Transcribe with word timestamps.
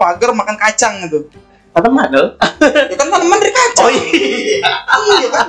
pagar 0.00 0.32
makan 0.32 0.56
kacang 0.56 1.04
gitu. 1.04 1.28
Teman 1.76 2.08
loh. 2.08 2.32
Ya 2.64 2.96
kan 2.96 3.06
tanaman 3.12 3.36
dari 3.36 3.52
kacang. 3.52 3.84
Oh 3.84 3.92
iya. 3.92 4.56
iya 5.20 5.28
kan? 5.28 5.48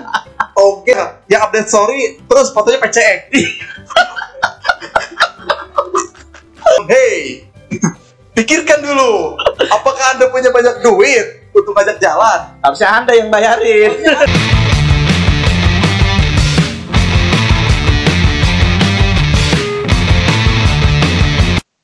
Oke, 0.59 0.91
yang 1.31 1.47
update 1.47 1.71
story 1.71 2.19
terus 2.27 2.51
fotonya 2.51 2.83
PCX. 2.83 3.31
Hei, 6.91 7.47
pikirkan 8.35 8.83
dulu, 8.83 9.39
apakah 9.71 10.19
anda 10.19 10.27
punya 10.27 10.51
banyak 10.51 10.83
duit 10.83 11.47
untuk 11.55 11.71
ngajak 11.75 11.97
jalan? 12.03 12.39
Harusnya 12.63 12.89
Anda 12.91 13.13
yang 13.15 13.29
bayarin. 13.31 13.91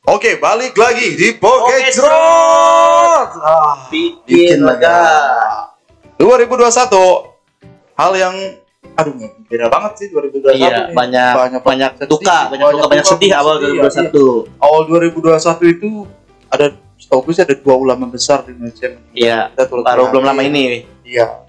Oke, 0.07 0.39
balik 0.39 0.71
lagi 0.73 1.19
di 1.19 1.35
Pocket 1.35 1.91
Pokejrot. 1.91 3.29
Ah, 3.43 3.75
Bikin 3.91 4.63
lega. 4.63 5.03
2021 6.15 7.27
hal 7.93 8.11
yang 8.15 8.35
aduh 8.95 9.13
beda 9.45 9.67
banget 9.67 9.91
sih 9.99 10.07
2021 10.09 10.55
Iya, 10.55 10.67
nih. 10.87 10.95
banyak 10.95 11.33
banyak, 11.61 11.91
sedih, 11.99 12.07
duka, 12.07 12.37
banyak 12.49 12.65
duka, 12.71 12.87
banyak 12.87 13.05
sedih 13.05 13.31
awal 13.35 13.55
sedih, 13.59 13.75
iya. 13.75 13.83
2021. 13.83 14.57
Awal 14.57 14.81
2021 14.87 15.75
itu 15.75 15.89
ada 16.47 16.65
setahu 16.97 17.19
gue 17.21 17.33
sih 17.35 17.43
ada 17.43 17.53
dua 17.53 17.75
ulama 17.75 18.05
besar 18.07 18.47
di 18.47 18.55
Indonesia. 18.55 18.87
Iya, 19.11 19.51
kita 19.53 19.63
baru 19.69 20.03
belum 20.09 20.23
lama 20.23 20.41
ini 20.41 20.87
Iya. 21.03 21.45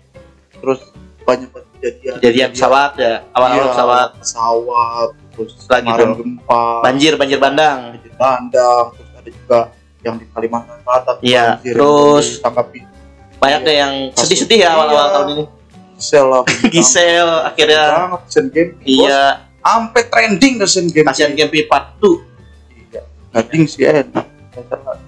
Terus 0.52 0.82
banyak 1.22 1.48
kejadian. 1.78 2.12
kejadian 2.18 2.48
pesawat 2.52 2.90
ya, 2.98 3.22
awal-awal 3.30 3.54
Iya, 3.54 3.70
pesawat, 3.70 4.08
pesawat, 4.18 5.08
terus 5.30 5.52
Lagi 5.64 5.88
gempa, 5.94 6.62
banjir, 6.82 7.12
banjir 7.14 7.38
bandang. 7.38 7.78
Bandang, 8.18 8.84
terus 8.98 9.10
ada 9.14 9.30
juga 9.30 9.58
yang 10.02 10.14
di 10.18 10.26
Kalimantan 10.30 10.76
Selatan. 10.82 11.14
Iya, 11.22 11.44
terus 11.62 12.26
yang 12.26 12.36
ditanggapi 12.42 12.78
Banyak 13.38 13.60
deh 13.62 13.76
yang 13.78 13.92
sedih-sedih 14.18 14.58
ya 14.66 14.74
awal-awal 14.74 14.98
Iya. 14.98 15.14
tahun 15.14 15.28
ini. 15.30 15.44
Gisel. 15.98 16.28
Gisel 16.74 17.28
akhirnya 17.46 17.82
banget 17.94 18.20
Asian 18.26 18.46
Games. 18.50 18.74
Bos. 18.74 18.86
iya 18.86 19.22
Sampai 19.62 20.02
trending 20.10 20.54
Asian 20.58 20.86
Games. 20.90 21.08
Asian 21.10 21.32
Games 21.38 21.54
Part 21.70 21.86
2 22.02 22.18
Iya. 22.90 23.02
Gading 23.34 23.62
sih 23.70 23.86
ya. 23.86 24.02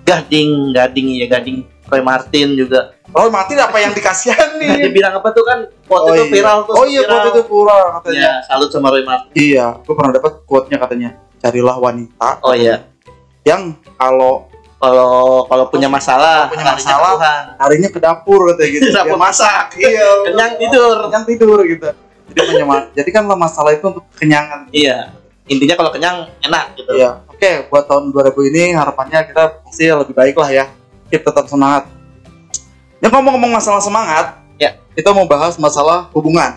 Gading, 0.06 0.48
Gading 0.70 1.06
iya 1.10 1.26
Gading 1.26 1.66
Roy 1.90 2.02
Martin 2.06 2.54
juga. 2.54 2.94
Roy 3.10 3.30
Martin 3.34 3.58
apa 3.58 3.76
yang 3.82 3.90
dikasihan 3.90 4.62
nih? 4.62 4.86
bilang 4.96 5.18
apa 5.18 5.34
tuh 5.34 5.42
kan 5.42 5.66
quote 5.90 6.14
itu 6.14 6.22
iya. 6.22 6.30
viral 6.30 6.58
tuh. 6.62 6.74
Oh 6.78 6.86
iya, 6.86 7.02
quote 7.02 7.28
itu 7.34 7.42
viral 7.50 7.82
katanya. 7.98 8.14
Iya, 8.14 8.32
salut 8.46 8.70
sama 8.70 8.94
Roy 8.94 9.02
Martin. 9.02 9.34
Iya, 9.34 9.66
gue 9.82 9.94
pernah 9.98 10.12
dapat 10.14 10.32
quote-nya 10.46 10.78
katanya. 10.78 11.10
Carilah 11.40 11.76
wanita 11.82 12.28
Oh 12.46 12.54
iya. 12.54 12.89
Yang 13.50 13.62
kalau 13.98 14.46
Kalau 14.80 15.44
kalau 15.44 15.68
punya 15.68 15.92
masalah, 15.92 16.48
Kalau 16.48 16.56
punya 16.56 16.72
masalah, 16.72 17.12
harinya 17.60 17.92
ke 17.92 18.00
dapur 18.00 18.48
gitu. 18.56 18.88
Dapur 18.88 19.12
Biar 19.12 19.20
masak. 19.20 19.64
Iya. 19.76 20.08
Kenyang 20.24 20.52
tidur. 20.56 20.96
Kenyang 21.04 21.24
tidur 21.28 21.58
gitu. 21.68 21.88
Jadi 22.32 22.64
ma- 22.64 22.88
jadi 22.96 23.10
kan 23.12 23.28
lah 23.28 23.36
masalah 23.36 23.76
itu 23.76 23.84
untuk 23.84 24.08
kenyangan. 24.16 24.72
Iya. 24.72 25.12
Intinya 25.52 25.76
kalau 25.76 25.92
kenyang 25.92 26.32
enak 26.40 26.80
gitu. 26.80 26.96
Iya. 26.96 27.20
Oke, 27.28 27.68
buat 27.68 27.84
tahun 27.84 28.08
2000 28.08 28.48
ini 28.48 28.72
harapannya 28.72 29.20
kita 29.28 29.60
pasti 29.60 29.84
lebih 29.84 30.16
baik 30.16 30.40
lah 30.40 30.48
ya. 30.48 30.64
Keep 31.12 31.28
tetap 31.28 31.44
semangat. 31.44 31.84
Ya 33.04 33.12
ngomong-ngomong 33.12 33.52
masalah 33.52 33.84
semangat, 33.84 34.40
Ya. 34.56 34.80
kita 34.96 35.12
mau 35.12 35.28
bahas 35.28 35.60
masalah 35.60 36.08
hubungan. 36.16 36.56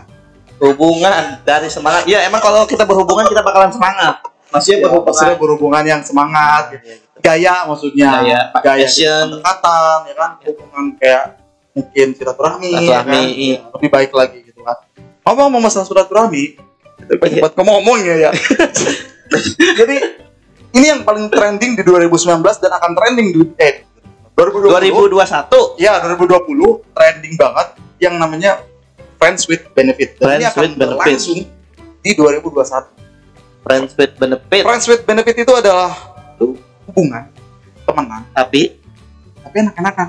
Hubungan 0.63 1.43
dari 1.43 1.67
semangat. 1.67 2.07
Iya, 2.07 2.23
emang 2.23 2.39
kalau 2.39 2.63
kita 2.63 2.87
berhubungan 2.87 3.27
kita 3.27 3.43
bakalan 3.43 3.67
semangat. 3.67 4.15
Maksudnya 4.53 4.77
Ya, 4.77 4.83
berhubungan. 4.83 5.07
maksudnya 5.09 5.35
berhubungan 5.35 5.83
yang 5.83 6.01
semangat, 6.01 6.63
Iya, 6.69 6.77
gitu. 6.77 6.91
gaya 7.19 7.55
maksudnya, 7.65 8.09
Gaya, 8.15 8.39
gaya 8.55 8.85
passion. 8.85 9.25
pendekatan, 9.33 9.97
ya 10.03 10.13
kan, 10.13 10.31
hubungan 10.43 10.85
kayak 10.95 11.23
mungkin 11.73 12.07
silaturahmi, 12.13 12.71
ya 12.79 13.01
kan? 13.01 13.25
iya. 13.25 13.57
Ya, 13.57 13.71
lebih 13.71 13.89
baik 13.89 14.11
lagi 14.11 14.37
gitu 14.43 14.61
kan. 14.61 14.77
Ngomong-ngomong 15.23 15.61
masalah 15.63 15.85
silaturahmi, 15.85 16.43
itu 16.99 17.13
Iya. 17.17 17.41
buat 17.41 17.53
ngomong-ngomong 17.53 17.97
ya 17.99 18.15
ya. 18.21 18.31
Jadi 19.79 19.95
ini 20.71 20.85
yang 20.87 21.01
paling 21.01 21.27
trending 21.27 21.73
di 21.73 21.81
2019 21.81 22.21
dan 22.59 22.71
akan 22.71 22.91
trending 22.93 23.27
di 23.31 23.41
eh 23.57 23.81
2020. 24.33 25.09
2021 25.09 25.77
Ya 25.77 25.97
2020 25.99 26.45
trending 26.91 27.33
banget 27.35 27.67
yang 27.99 28.17
namanya 28.17 28.61
Friends 29.15 29.45
with 29.45 29.63
Benefit. 29.71 30.17
Dan 30.17 30.37
ini 30.37 30.45
Friends 30.45 30.49
akan 30.49 30.61
with 30.63 30.73
Benefit. 30.75 30.97
berlangsung 30.99 31.39
di 31.99 32.11
2021. 32.13 33.02
Friends 33.63 33.95
with 33.95 34.11
benefit. 34.19 34.61
Friends 34.67 34.85
with 34.85 35.01
Benefit 35.07 35.35
itu 35.39 35.53
adalah 35.55 35.95
hubungan 36.91 37.23
temenan. 37.87 38.21
Tapi 38.35 38.83
tapi 39.43 39.55
enak-enakan. 39.69 40.07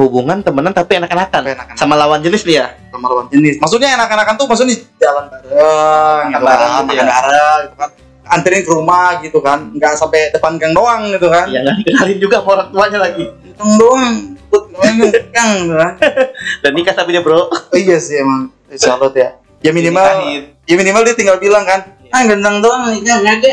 Hubungan 0.00 0.38
temenan 0.40 0.72
tapi 0.72 0.92
enak-enakan. 0.98 1.40
Enak-enakan. 1.44 1.74
Sama 1.76 1.94
lawan 2.00 2.24
jenis 2.24 2.42
dia? 2.42 2.74
Sama 2.88 3.06
lawan 3.12 3.26
jenis. 3.28 3.60
Maksudnya 3.60 3.96
enak-enakan 4.00 4.34
tuh 4.40 4.46
maksudnya 4.48 4.76
jalan 4.98 5.24
bareng 5.28 6.26
gitu 6.32 6.44
bareng 6.44 6.70
kan 6.70 6.82
makan 6.88 6.94
ya. 6.96 7.04
bareng 7.04 7.58
gitu 7.64 7.76
kan. 7.76 7.90
Anterin 8.24 8.62
ke 8.64 8.72
rumah 8.72 9.08
gitu 9.20 9.38
kan. 9.44 9.58
Nggak 9.76 9.92
sampai 10.00 10.32
depan 10.32 10.56
gang 10.56 10.72
doang 10.72 11.12
gitu 11.12 11.28
kan. 11.28 11.46
Ya 11.52 11.60
nggak 11.60 11.76
dikenalin 11.84 12.18
juga 12.18 12.36
sama 12.40 12.50
orang 12.56 12.68
tuanya 12.72 12.98
lagi. 13.04 13.24
Gang 13.56 13.72
doang 13.76 14.14
gang 14.80 14.96
gitu 15.60 15.76
kan. 15.76 15.92
Dan 16.64 16.70
nikah 16.72 16.94
tapi 16.96 17.12
dia 17.12 17.22
bro. 17.24 17.50
Oh, 17.50 17.50
iya 17.76 18.00
sih 18.00 18.20
emang. 18.20 18.48
Salut 18.78 19.12
ya. 19.12 19.36
Ya 19.64 19.72
minimal 19.72 20.44
ya 20.64 20.74
minimal 20.76 21.02
dia 21.08 21.16
tinggal 21.16 21.36
bilang 21.40 21.64
kan 21.64 21.93
ah 22.14 22.22
gendang 22.22 22.62
doang 22.62 22.86
nikah 22.88 23.18
nggak 23.18 23.34
ada. 23.36 23.52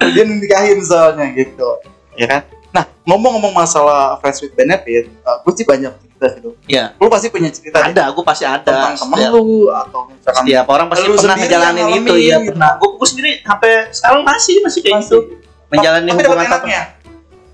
Dia 0.10 0.24
nikahin 0.24 0.80
soalnya 0.80 1.28
gitu. 1.30 1.68
Ya 2.14 2.26
kan? 2.26 2.42
Nah 2.70 2.84
ngomong-ngomong 3.04 3.52
masalah 3.52 4.16
friends 4.16 4.40
with 4.40 4.54
benefit 4.54 5.12
uh, 5.22 5.40
gue 5.40 5.52
sih 5.52 5.66
banyak 5.66 5.92
cerita 5.92 6.26
lu 6.38 6.54
Iya. 6.64 6.94
lu 6.96 7.08
pasti 7.08 7.28
punya 7.28 7.50
cerita 7.50 7.82
ada 7.82 8.08
aku 8.08 8.22
pasti 8.22 8.44
ada. 8.44 8.64
Tentang 8.64 8.96
temen 8.96 9.16
Setiap- 9.18 9.34
lu 9.34 9.44
atau 9.68 10.00
misalkan 10.06 10.42
setiap 10.42 10.66
orang 10.68 10.86
pasti 10.88 11.06
pernah 11.06 11.36
ngejalanin 11.36 11.86
itu 11.92 12.14
ya 12.18 12.36
gitu. 12.38 12.48
pernah. 12.48 12.70
Gue, 12.76 12.88
gue 12.94 13.08
sendiri 13.08 13.30
sampai 13.40 13.70
sekarang 13.90 14.20
masih 14.22 14.54
masih 14.60 14.80
kayak 14.80 14.96
Masih. 14.96 15.08
gitu 15.10 15.18
menjalani 15.68 16.08
Tapi 16.08 16.18
hubungan 16.18 16.46
enaknya? 16.46 16.82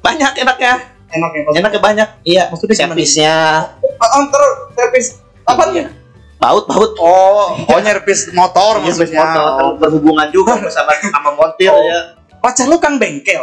banyak 0.01 0.33
enaknya. 0.39 0.73
Enaknya 1.07 1.41
enaknya 1.53 1.81
banyak 1.81 2.09
iya. 2.23 2.43
Maksudnya 2.47 2.77
servisnya. 2.77 3.35
Oh, 3.83 4.21
ntar 4.23 4.43
servis 4.73 5.07
apa 5.43 5.63
nih 5.71 5.87
baut 6.37 6.65
baut 6.69 6.93
oh 7.01 7.57
oh 7.57 7.79
nyervis 7.81 8.29
motor 8.37 8.81
Iya, 8.81 8.93
maksudnya. 8.93 9.21
motor, 9.25 9.49
oh. 9.57 9.71
berhubungan 9.81 10.29
juga 10.29 10.61
sama 10.75 10.93
sama 11.01 11.31
montir 11.33 11.73
Oh. 11.73 11.81
ya. 11.81 12.01
Pacar 12.37 12.69
lu 12.69 12.77
kang 12.79 13.01
bengkel? 13.01 13.43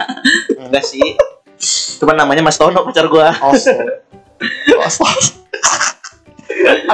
Enggak 0.62 0.84
sih. 0.86 1.04
Cuman 2.00 2.16
namanya 2.16 2.40
Mas 2.40 2.56
Tono 2.56 2.86
pacar 2.86 3.10
gua. 3.10 3.34
Oh 3.44 3.52
so. 3.52 3.74
oh. 3.74 4.88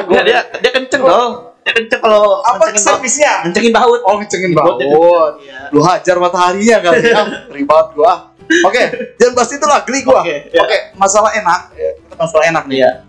Aku 0.02 0.08
Enggak, 0.10 0.24
dia 0.24 0.40
dia 0.58 0.70
kenceng 0.72 1.02
dong 1.04 1.32
dia 1.62 1.72
kenceng 1.76 2.00
kalau 2.00 2.40
apa 2.40 2.72
kencengin 2.72 2.80
servisnya? 2.96 3.32
kencengin 3.44 3.72
baut. 3.76 4.00
Oh 4.02 4.16
Bautnya 4.16 4.88
baut. 4.88 5.32
Iya. 5.44 5.68
lu 5.68 5.80
hajar 5.84 6.16
mataharinya 6.16 6.76
kali 6.80 7.12
ya. 7.12 7.22
Ribet 7.52 7.86
gua. 7.92 8.32
Oke 8.64 8.82
jangan 9.20 9.32
bahas 9.36 9.50
itu 9.52 9.66
lah 9.68 9.80
geli 9.84 10.00
gua. 10.08 10.24
Oke, 10.24 10.48
oke 10.56 10.72
ya. 10.72 10.80
masalah 10.96 11.30
enak. 11.36 11.60
Ya, 11.76 11.90
kita 12.00 12.14
masalah 12.16 12.44
enak 12.48 12.64
nih. 12.64 12.78
Iya 12.80 13.07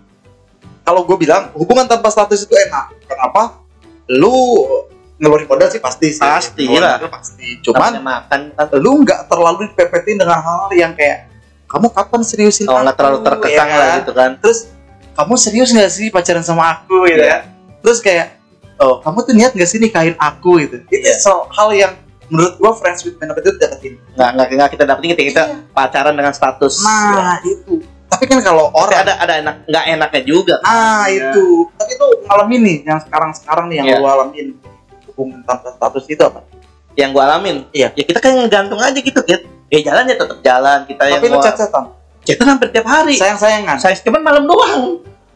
kalau 0.90 1.06
gue 1.06 1.16
bilang 1.22 1.54
hubungan 1.54 1.86
tanpa 1.86 2.10
status 2.10 2.50
itu 2.50 2.54
enak. 2.58 2.90
Kenapa? 3.06 3.62
Lu 4.10 4.66
ngeluarin 5.22 5.46
modal 5.46 5.70
sih 5.70 5.78
pasti 5.78 6.10
sih. 6.10 6.18
Pasti 6.18 6.66
lah. 6.66 6.98
modal 6.98 7.14
pasti. 7.14 7.62
Cuman 7.62 8.02
makan 8.02 8.40
kan 8.58 8.66
lu 8.82 9.06
nggak 9.06 9.30
terlalu 9.30 9.70
dipepetin 9.70 10.18
dengan 10.18 10.42
hal 10.42 10.66
yang 10.74 10.90
kayak 10.98 11.30
kamu 11.70 11.86
kapan 11.94 12.20
seriusin 12.26 12.66
oh 12.66 12.82
nggak 12.82 12.90
aku?" 12.90 12.98
terlalu 12.98 13.18
terkekang 13.22 13.68
ya 13.70 13.78
lah 13.78 13.86
kan? 13.86 13.98
gitu 14.02 14.12
kan. 14.18 14.30
Terus 14.42 14.58
kamu 15.14 15.34
serius 15.38 15.70
nggak 15.70 15.90
sih 15.94 16.06
pacaran 16.10 16.42
sama 16.42 16.74
aku? 16.74 17.06
Gitu 17.06 17.22
Iya. 17.22 17.30
ya. 17.30 17.38
Terus 17.86 17.98
kayak 18.02 18.26
oh 18.82 18.98
kamu 18.98 19.18
tuh 19.22 19.34
niat 19.38 19.52
nggak 19.54 19.70
sih 19.70 19.78
nikahin 19.78 20.18
aku? 20.18 20.58
Gitu. 20.58 20.82
Itu 20.90 21.06
Iya. 21.06 21.22
so- 21.22 21.46
hal 21.54 21.70
yang 21.70 21.94
menurut 22.26 22.58
gua 22.58 22.74
friends 22.74 23.06
with 23.06 23.14
benefit 23.14 23.46
itu 23.46 23.54
deketin 23.62 23.94
nggak 24.18 24.30
nggak 24.34 24.46
nggak 24.58 24.70
kita 24.74 24.84
dapetin 24.90 25.08
ketika 25.14 25.26
kita 25.30 25.42
pacaran 25.70 26.18
dengan 26.18 26.34
status. 26.34 26.82
Nah 26.82 27.38
itu 27.46 27.78
tapi 28.10 28.24
kan 28.26 28.42
kalau 28.42 28.74
Tapi 28.74 28.80
orang 28.82 28.98
ada 29.06 29.12
ada 29.22 29.34
enak 29.38 29.54
nggak 29.70 29.84
enaknya 29.86 30.22
juga. 30.26 30.54
Nah 30.66 31.06
Iya. 31.06 31.30
itu. 31.30 31.46
Tapi 31.78 31.90
itu 31.94 32.06
ngalamin 32.26 32.60
nih 32.66 32.76
yang 32.82 32.98
sekarang 32.98 33.30
sekarang 33.30 33.64
nih 33.70 33.76
yang 33.78 33.86
Iya. 33.86 33.96
lu 34.02 34.08
alamin. 34.10 34.46
Hubungan 35.14 35.40
tanpa 35.46 35.70
status 35.70 36.04
itu 36.10 36.22
apa? 36.26 36.42
Yang 36.98 37.10
gua 37.14 37.22
alamin? 37.30 37.56
Iya. 37.70 37.94
ya 37.94 38.04
kita 38.04 38.18
kan 38.18 38.34
ngegantung 38.34 38.82
aja 38.82 38.98
gitu 38.98 39.20
kan 39.22 39.40
ya 39.70 39.78
jalan 39.86 40.04
ya 40.10 40.16
tetap 40.18 40.38
jalan. 40.42 40.78
Kita 40.90 41.02
yang 41.06 41.22
tapi 41.22 41.26
lu 41.30 41.38
mau 41.38 41.44
chat-chatan? 41.46 41.84
Kita 42.26 42.42
hampir 42.44 42.68
tiap 42.74 42.86
hari. 42.90 43.14
Sayang 43.14 43.38
sayangan 43.38 43.76
saya 43.78 43.94
cuman 44.02 44.20
malam 44.26 44.44
doang. 44.44 44.82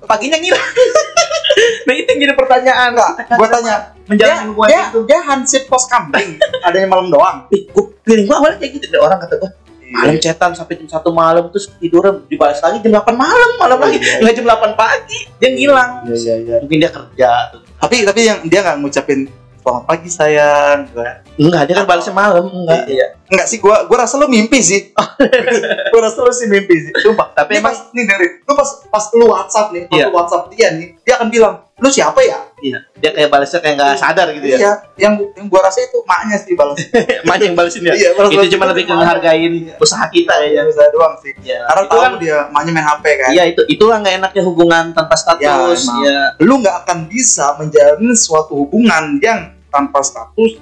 Paginya 0.05 0.37
ngilang 0.37 0.61
nah 1.89 1.95
itu 1.97 2.09
yang 2.11 2.21
jadi 2.29 2.35
pertanyaan. 2.37 2.91
Gua 3.39 3.49
tanya 3.49 3.95
dia 4.05 4.11
menjalani 4.11 4.45
hubungan 4.53 4.69
dia, 4.69 4.83
itu. 4.91 5.01
dia 5.09 5.21
hansip 5.25 5.63
pos 5.65 5.89
kambing 5.89 6.37
adanya 6.61 6.91
malam 6.91 7.09
doang. 7.09 7.47
Ih, 7.55 7.71
gua 7.73 7.89
piring 8.05 8.27
gua 8.29 8.37
awalnya 8.43 8.59
kayak 8.61 8.73
gitu. 8.83 8.87
Deh 8.93 9.01
orang 9.01 9.17
kata 9.23 9.35
gua 9.41 9.51
malam 9.95 10.17
cetan 10.19 10.51
sampai 10.53 10.75
jam 10.77 10.89
satu 10.91 11.11
malam 11.11 11.47
terus 11.49 11.71
tidur 11.77 12.03
dibalas 12.25 12.59
lagi 12.59 12.79
jam 12.81 12.93
8 12.93 13.15
malam 13.15 13.51
malam 13.57 13.79
lagi 13.79 13.97
Iya. 13.97 14.19
nggak 14.21 14.35
jam 14.35 14.45
8 14.45 14.75
pagi 14.75 15.19
dia 15.37 15.49
ngilang 15.51 15.91
iya 16.05 16.17
iya 16.19 16.35
iya 16.37 16.57
mungkin 16.59 16.77
dia 16.77 16.91
kerja 16.91 17.31
tuh. 17.49 17.63
tapi 17.77 18.03
tapi 18.03 18.21
yang 18.23 18.39
dia 18.43 18.61
nggak 18.61 18.77
ngucapin 18.79 19.31
selamat 19.57 19.85
pagi 19.87 20.09
sayang 20.09 20.79
kan. 20.91 21.25
enggak 21.35 21.63
dia 21.65 21.75
kan 21.75 21.87
balasnya 21.87 22.13
malam 22.13 22.45
enggak 22.45 22.85
Iya. 22.85 23.07
Enggak 23.25 23.49
sih, 23.49 23.57
gua 23.57 23.83
gua 23.85 23.99
rasa 23.99 24.15
lu 24.15 24.29
mimpi 24.29 24.61
sih. 24.61 24.93
gue 25.91 26.01
rasa 26.01 26.21
lu 26.21 26.31
sih 26.31 26.47
mimpi 26.47 26.77
sih 26.79 26.93
sumpah 27.01 27.33
Tapi 27.33 27.57
tapi 27.57 27.59
emang- 27.59 27.73
pas 27.73 27.89
nih 27.91 28.05
dari 28.05 28.27
lu 28.39 28.53
pas 28.53 28.71
pas 28.85 29.05
lu 29.11 29.25
WhatsApp 29.27 29.73
nih 29.73 29.83
pas 29.87 29.97
Iya. 29.97 30.05
lu 30.05 30.13
WhatsApp 30.13 30.43
dia 30.51 30.69
nih 30.71 30.89
dia 31.01 31.15
akan 31.17 31.29
bilang 31.29 31.55
lu 31.75 31.89
siapa 31.89 32.21
ya 32.21 32.39
Iya. 32.65 32.79
Dia 32.97 33.11
kayak 33.13 33.29
balasnya 33.29 33.61
kayak 33.61 33.75
nggak 33.77 33.93
sadar 33.95 34.27
gitu 34.33 34.47
ya. 34.47 34.57
iya 34.57 34.73
yang 34.97 35.15
yang 35.37 35.47
gua 35.47 35.61
rasa 35.63 35.85
itu 35.85 36.01
maknya 36.03 36.41
sih 36.41 36.57
balas 36.57 36.81
Makanya 37.29 37.45
yang 37.45 37.55
balesin 37.55 37.83
ya. 37.83 37.93
Iya, 37.93 38.11
balas- 38.15 38.33
itu 38.33 38.39
balas- 38.41 38.51
cuma 38.51 38.65
lebih 38.67 38.83
ke 38.83 38.89
balas- 38.89 39.01
ngehargain 39.05 39.53
usaha 39.77 40.05
kita 40.09 40.35
ya 40.41 40.49
ya. 40.51 40.63
bisa 40.65 40.83
doang 40.89 41.15
sih 41.21 41.33
Iya. 41.39 41.61
karena 41.63 41.81
itu 41.83 41.91
tahu 41.91 42.01
kan 42.01 42.13
dia 42.17 42.39
maknya 42.49 42.71
main 42.73 42.87
HP 42.89 43.05
kan 43.15 43.31
Iya 43.31 43.45
itu 43.47 43.61
itulah 43.69 43.97
nggak 44.01 44.15
enaknya 44.19 44.43
hubungan 44.43 44.85
tanpa 44.91 45.15
status. 45.15 45.45
Ya, 45.45 45.55
emang. 45.61 46.01
Ya, 46.03 46.21
lu 46.41 46.55
nggak 46.59 46.77
akan 46.83 46.99
bisa 47.07 47.53
menjalin 47.55 48.13
suatu 48.15 48.57
hubungan 48.57 49.21
yang 49.21 49.53
tanpa 49.69 50.01
status 50.01 50.57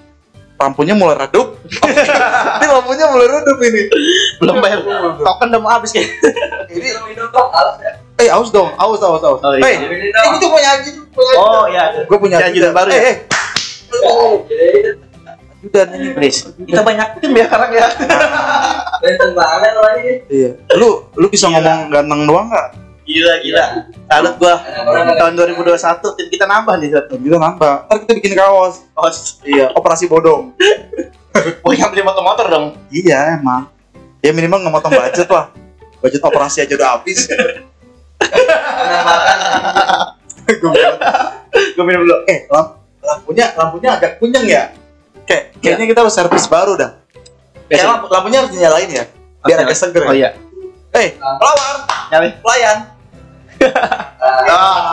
lampunya 0.54 0.94
mulai 0.94 1.18
redup 1.18 1.58
ini 2.56 2.66
lampunya 2.68 3.06
mulai 3.08 3.26
redup 3.28 3.58
ini 3.60 3.82
belum 4.38 4.58
bayar 4.58 4.78
token 5.18 5.50
udah 5.50 5.58
mau 5.58 5.74
habis 5.74 5.90
kayak. 5.90 6.06
ini 6.70 6.86
eh 8.16 8.28
aus 8.28 8.48
dong 8.48 8.70
aus 8.74 9.00
aus 9.00 9.20
aus 9.20 9.40
Oh, 9.40 9.52
iya. 9.52 9.64
eh 9.64 10.26
itu 10.30 10.46
punya 10.46 10.68
aja 10.74 10.90
punya 11.08 11.34
Oh 11.36 11.64
iya. 11.66 11.84
gue 12.02 12.18
punya 12.18 12.36
ajudan 12.40 12.72
baru 12.72 12.88
ya? 12.88 13.00
eh, 13.00 13.04
eh. 13.06 13.16
ajudan 15.58 15.86
ini 15.94 16.08
Please. 16.12 16.40
Kita 16.58 16.82
banyak 16.82 17.08
tim 17.18 17.32
ya 17.32 17.44
sekarang 17.46 17.70
ya. 17.70 17.86
iya 20.28 20.50
lu 20.74 21.06
lu 21.14 21.26
bisa 21.28 21.46
ngomong 21.48 21.88
ganteng 21.88 22.24
doang 22.24 22.48
nggak 22.48 22.68
Gila 23.02 23.34
gila. 23.42 23.66
Salut 24.06 24.38
gua. 24.38 24.62
Tahun 25.18 25.34
2021 25.34 25.74
tim 26.14 26.26
kita 26.30 26.46
nambah 26.46 26.78
nih 26.78 26.90
satu. 26.92 27.18
kita 27.18 27.34
nambah 27.34 27.90
ntar 27.90 27.96
kita 27.98 28.12
bikin 28.14 28.32
kaos 28.32 28.86
Oh, 28.94 29.10
iya 29.42 29.74
operasi 29.74 30.06
bodong 30.06 30.54
oh 31.66 31.72
yang 31.74 31.90
beli 31.90 32.00
motor-motor 32.00 32.46
dong. 32.46 32.66
iya 32.88 33.34
emang 33.34 33.66
ya 34.22 34.30
minimal 34.30 34.62
nggak 34.62 34.74
motong 34.78 34.92
budget 34.94 35.26
lah 35.26 35.50
budget 35.98 36.22
operasi 36.22 36.62
aja 36.62 36.72
udah 36.72 36.88
habis 36.94 37.26
Gue 41.72 41.84
minum 41.84 42.02
dulu. 42.02 42.16
eh 42.26 42.46
lamp 42.48 42.68
lampunya 43.02 43.46
lampunya 43.54 43.88
agak 43.92 44.18
kunyeng 44.18 44.46
ya 44.46 44.70
kayak 45.26 45.58
kayaknya 45.58 45.86
kita 45.90 45.98
harus 46.02 46.14
servis 46.14 46.46
baru 46.46 46.78
dah 46.78 46.90
kayak 47.66 47.82
lampu, 47.84 48.06
lampunya 48.08 48.38
harus 48.40 48.52
dinyalain 48.52 48.88
ya 48.88 49.04
biar 49.42 49.58
agak 49.60 49.74
seger 49.74 50.02
Oh 50.06 50.14
ya 50.14 50.30
iya. 50.30 50.30
eh 50.94 51.08
pelawar 51.18 51.76
Nyali. 52.10 52.28
pelayan 52.38 52.78
Ah. 54.22 54.90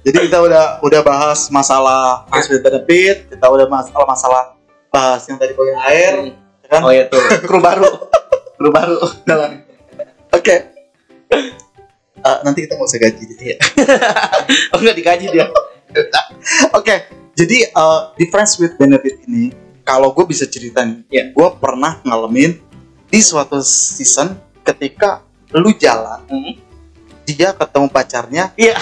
jadi 0.00 0.16
kita 0.28 0.38
udah 0.38 0.80
udah 0.80 1.00
bahas 1.02 1.48
masalah 1.48 2.24
with 2.30 2.60
benefit 2.60 3.28
kita 3.28 3.44
udah 3.44 3.66
masalah 3.66 4.04
masalah 4.06 4.42
bahas 4.88 5.24
yang 5.28 5.36
tadi 5.36 5.52
poin 5.52 5.76
air 5.88 6.12
ya 6.60 6.68
kan 6.68 6.80
Oh 6.82 6.90
iya 6.90 7.06
tuh. 7.06 7.20
Kru 7.48 7.58
baru. 7.58 7.88
Kru 8.56 8.68
baru. 8.70 8.96
Dalam. 9.22 9.60
oke 10.28 10.54
Eh, 12.16 12.38
nanti 12.42 12.66
kita 12.66 12.74
mau 12.74 12.88
usah 12.88 12.98
gaji 12.98 13.22
dia 13.38 13.54
Oh 14.74 14.78
enggak 14.82 14.96
digaji 14.96 15.26
dia. 15.30 15.46
Oke, 16.72 17.06
jadi 17.32 17.70
eh, 17.70 18.00
di 18.16 18.24
Friends 18.26 18.58
with 18.58 18.74
Benefit 18.74 19.22
ini, 19.24 19.54
kalau 19.80 20.10
gue 20.10 20.26
bisa 20.26 20.42
cerita 20.44 20.82
nih, 20.82 21.06
Iya. 21.06 21.24
gue 21.30 21.48
pernah 21.56 22.02
ngalamin 22.02 22.58
di 23.06 23.20
suatu 23.22 23.62
season 23.62 24.34
ketika 24.60 25.22
lu 25.54 25.70
jalan, 25.72 26.26
Hmm. 26.26 26.58
dia 27.22 27.54
ketemu 27.54 27.86
pacarnya, 27.88 28.44
Iya. 28.58 28.74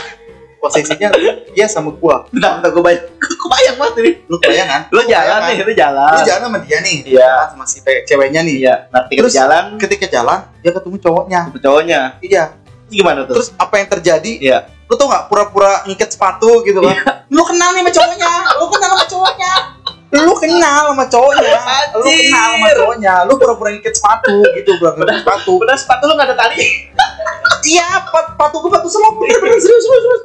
Posisinya 0.65 1.09
dia 1.53 1.67
sama 1.69 1.93
gua, 1.93 2.25
Bentar, 2.33 2.59
bentar 2.59 2.71
gue 2.73 2.81
bayang. 2.81 3.05
Gue 3.45 3.49
bayang 3.53 3.77
banget 3.77 3.95
ini. 4.01 4.13
lu 4.25 4.37
kebayang 4.41 4.69
kan? 4.73 4.83
Lu 4.89 5.01
jalan 5.05 5.41
nih, 5.45 5.57
lu 5.61 5.73
jalan. 5.77 6.11
Lu 6.17 6.21
jalan 6.25 6.41
sama 6.49 6.59
dia 6.65 6.79
nih, 6.81 6.97
Iya. 7.05 7.33
sama 7.53 7.65
si 7.69 7.79
ceweknya 7.85 8.41
nih. 8.41 8.57
Iya. 8.65 8.75
Nah, 8.89 9.05
ketika 9.05 9.21
Terus- 9.29 9.37
jalan 9.37 9.65
Ketika 9.77 10.07
jalan, 10.09 10.39
dia 10.65 10.73
ketemu 10.73 10.97
cowoknya. 10.97 11.41
ke 11.53 11.59
cowoknya. 11.61 12.01
Iya. 12.25 12.45
Gimana 12.89 13.29
tuh? 13.29 13.37
Terus 13.37 13.49
apa 13.55 13.75
yang 13.77 13.89
terjadi? 13.93 14.33
Iya. 14.41 14.59
Lu 14.89 14.97
tau 14.97 15.09
gak 15.09 15.29
pura-pura 15.29 15.85
ngikat 15.85 16.09
sepatu 16.11 16.65
gitu 16.65 16.81
kan? 16.81 16.97
Lu 17.29 17.45
kenal 17.45 17.73
nih 17.73 17.85
sama 17.85 17.93
cowoknya, 17.93 18.31
lu 18.57 18.65
kenal 18.67 18.91
sama 18.93 19.05
cowoknya. 19.07 19.53
Lu 20.15 20.33
kenal 20.39 20.83
sama 20.95 21.05
cowoknya, 21.11 21.59
lu 21.93 22.05
kenal 22.07 22.49
sama 22.55 22.69
cowoknya, 22.73 23.15
lu 23.29 23.33
pura-pura 23.35 23.69
ngikat 23.73 23.93
sepatu 23.93 24.37
gitu, 24.55 24.71
pura-pura 24.79 25.05
ngikat 25.05 25.21
sepatu. 25.21 25.53
Padahal 25.61 25.79
sepatu 25.79 26.03
lu 26.07 26.15
gak 26.15 26.29
ada 26.33 26.37
tali. 26.39 26.65
Iya, 27.65 27.89
pat, 28.09 28.37
patu 28.37 28.61
gue 28.61 28.71
patu 28.71 28.89
selop, 28.89 29.17
bener 29.19 29.41
bener 29.41 29.57
serius 29.57 29.83
serius 29.83 30.03
serius. 30.05 30.23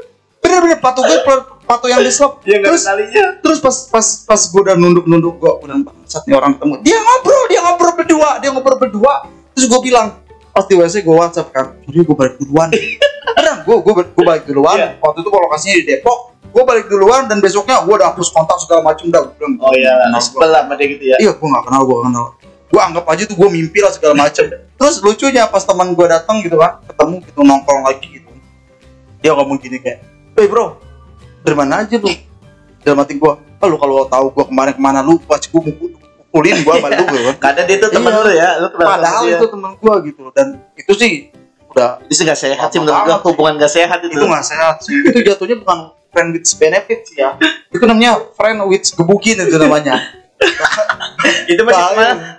Bener 0.50 0.60
bener 0.66 0.80
patu 0.82 1.06
gue 1.06 1.18
per- 1.22 1.46
patu 1.62 1.86
yang 1.86 2.02
di 2.02 2.10
selop. 2.10 2.42
Dia 2.42 2.58
gak 2.58 2.74
Terus 2.74 2.82
ada 2.82 2.98
talinya. 2.98 3.26
terus 3.40 3.60
pas 3.62 3.76
pas 3.88 4.08
pas 4.26 4.42
gue 4.42 4.62
udah 4.66 4.76
nunduk 4.76 5.06
nunduk 5.06 5.38
gue 5.38 5.52
udah 5.62 5.76
bangsat 5.86 6.26
nih 6.26 6.34
orang 6.34 6.58
ketemu. 6.58 6.74
Dia 6.82 6.98
ngobrol, 6.98 7.44
dia 7.46 7.60
ngobrol 7.62 7.94
berdua, 7.94 8.30
dia 8.42 8.50
ngobrol 8.50 8.78
berdua. 8.82 9.14
Terus 9.54 9.70
gue 9.70 9.80
bilang 9.86 10.18
pas 10.50 10.66
di 10.66 10.74
WC 10.74 11.06
gue 11.06 11.14
WhatsApp 11.14 11.54
kan, 11.54 11.78
jadi 11.86 12.02
gue 12.02 12.16
balik 12.18 12.42
duluan. 12.42 12.74
Bener, 13.38 13.56
gue 13.62 13.76
gue 13.78 13.94
gue 14.02 14.24
balik 14.26 14.44
duluan. 14.50 14.74
Iya. 14.76 14.98
Waktu 14.98 15.22
itu 15.22 15.30
lokasinya 15.30 15.76
di 15.78 15.84
Depok. 15.86 16.20
Gue 16.50 16.64
balik 16.66 16.90
duluan 16.90 17.30
dan 17.30 17.38
besoknya 17.38 17.86
gue 17.86 17.94
udah 17.94 18.10
hapus 18.10 18.34
kontak 18.34 18.58
segala 18.58 18.82
macam 18.82 19.06
dah. 19.14 19.22
Gue 19.22 19.38
bilang, 19.38 19.54
Oh 19.62 19.70
iya, 19.70 19.94
sebel 20.18 20.50
sama 20.50 20.74
dia 20.74 20.88
gitu 20.90 21.04
ya. 21.06 21.18
Iya, 21.22 21.32
gue 21.38 21.48
gak 21.48 21.64
kenal, 21.70 21.86
gue 21.86 21.94
gak 21.94 22.06
kenal. 22.10 22.26
Gue 22.70 22.82
anggap 22.82 23.06
aja 23.06 23.24
tuh 23.26 23.38
gue 23.38 23.50
mimpi 23.54 23.78
lah 23.78 23.94
segala 23.94 24.18
macem. 24.18 24.50
Terus 24.82 24.96
lucunya 25.00 25.46
pas 25.46 25.62
teman 25.62 25.94
gue 25.94 26.06
datang 26.10 26.42
gitu 26.42 26.58
kan, 26.58 26.82
ketemu 26.90 27.22
gitu 27.22 27.40
nongkrong 27.46 27.86
lagi 27.86 28.08
gitu. 28.10 28.30
Dia 29.22 29.38
ngomong 29.38 29.62
gini 29.62 29.78
kayak, 29.78 30.02
"Hey 30.36 30.46
bro, 30.46 30.78
dari 31.42 31.56
mana 31.56 31.82
aja 31.82 31.96
lu?" 31.96 32.10
Dalam 32.80 32.98
hati 33.02 33.16
gue, 33.16 33.34
"Ah 33.60 33.68
lu 33.68 33.76
kalau 33.76 34.06
tahu 34.06 34.26
gue 34.32 34.46
kemarin 34.48 34.74
ke 34.74 34.82
mana 34.82 35.00
lu, 35.00 35.20
pasti 35.20 35.50
gue 35.50 35.62
mukulin 35.62 36.56
gue 36.60 36.74
sama 36.74 36.88
lu 36.90 37.04
kan." 37.06 37.36
Kadang 37.52 37.66
dia 37.68 37.78
tuh 37.78 37.90
temen 37.92 38.12
Iya. 38.12 38.22
lu 38.24 38.32
ya, 38.32 38.50
lu 38.62 38.68
Padahal 38.74 39.24
itu 39.26 39.46
teman 39.50 39.72
gue 39.76 39.94
gitu 40.12 40.22
dan 40.32 40.48
itu 40.74 40.92
sih 40.96 41.12
udah 41.70 42.02
Itu 42.10 42.26
gak 42.26 42.34
sehat 42.34 42.68
sih 42.74 42.82
menurut 42.82 42.98
gua, 42.98 43.06
banget. 43.06 43.22
hubungan 43.30 43.54
gak 43.62 43.70
sehat 43.70 44.00
itu. 44.02 44.18
itu 44.18 44.26
nggak 44.26 44.42
sehat 44.42 44.76
sih. 44.82 44.94
Itu 45.06 45.22
jatuhnya 45.22 45.62
bukan 45.62 45.78
friend 46.10 46.30
with 46.34 46.50
benefit 46.58 47.00
sih 47.06 47.22
ya. 47.22 47.38
Itu 47.70 47.86
namanya 47.86 48.18
friend 48.34 48.58
with 48.66 48.90
gebukin 48.90 49.38
itu 49.38 49.54
namanya. 49.54 50.02
itu 51.52 51.62
masih 51.62 51.86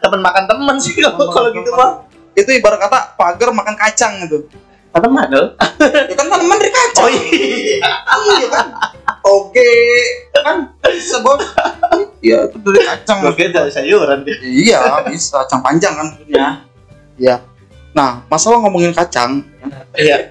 teman 0.02 0.20
makan 0.24 0.44
teman 0.50 0.76
sih 0.82 0.98
kalau 0.98 1.52
gitu 1.54 1.70
mah. 1.70 2.02
Itu 2.34 2.50
ibarat 2.50 2.82
kata 2.82 3.14
pagar 3.14 3.54
makan 3.54 3.74
kacang 3.78 4.18
gitu. 4.26 4.50
Teman 4.90 5.26
lo. 5.30 5.44
Ya 5.80 6.14
kan 6.14 6.26
tanaman 6.28 6.56
dari 6.58 6.72
kacang. 6.72 7.04
Oh 7.06 7.10
iya. 7.10 7.78
iya 8.36 8.46
kan 8.50 8.66
oke 9.24 9.70
kan 10.34 10.56
bisa 10.82 11.20
bos 11.20 11.40
iya 12.20 12.48
itu 12.48 12.56
dari 12.60 12.80
kacang 12.82 13.18
kira 13.32 13.50
dari 13.52 13.70
sayuran 13.72 14.24
dia. 14.24 14.36
iya 14.42 14.80
bisa 15.06 15.44
kacang 15.44 15.60
panjang 15.60 15.92
kan 15.94 16.06
maksudnya 16.12 16.46
iya 17.16 17.36
nah 17.92 18.22
masalah 18.26 18.62
ngomongin 18.62 18.94
kacang 18.94 19.44
Iya. 19.94 20.30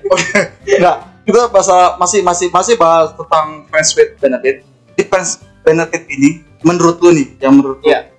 enggak 0.66 0.98
kita 1.28 1.42
bahasa 1.52 2.00
masih 2.00 2.26
masih 2.26 2.48
masih 2.50 2.76
bahas 2.80 3.12
tentang 3.14 3.68
friends 3.70 3.92
with 3.94 4.16
benefit 4.18 4.66
di 4.96 5.04
friends 5.06 5.44
benefit 5.62 6.08
ini 6.10 6.42
menurut 6.64 6.98
lu 7.04 7.12
nih 7.14 7.28
yang 7.44 7.60
menurut 7.60 7.80
lu 7.84 7.88
Iya. 7.92 8.10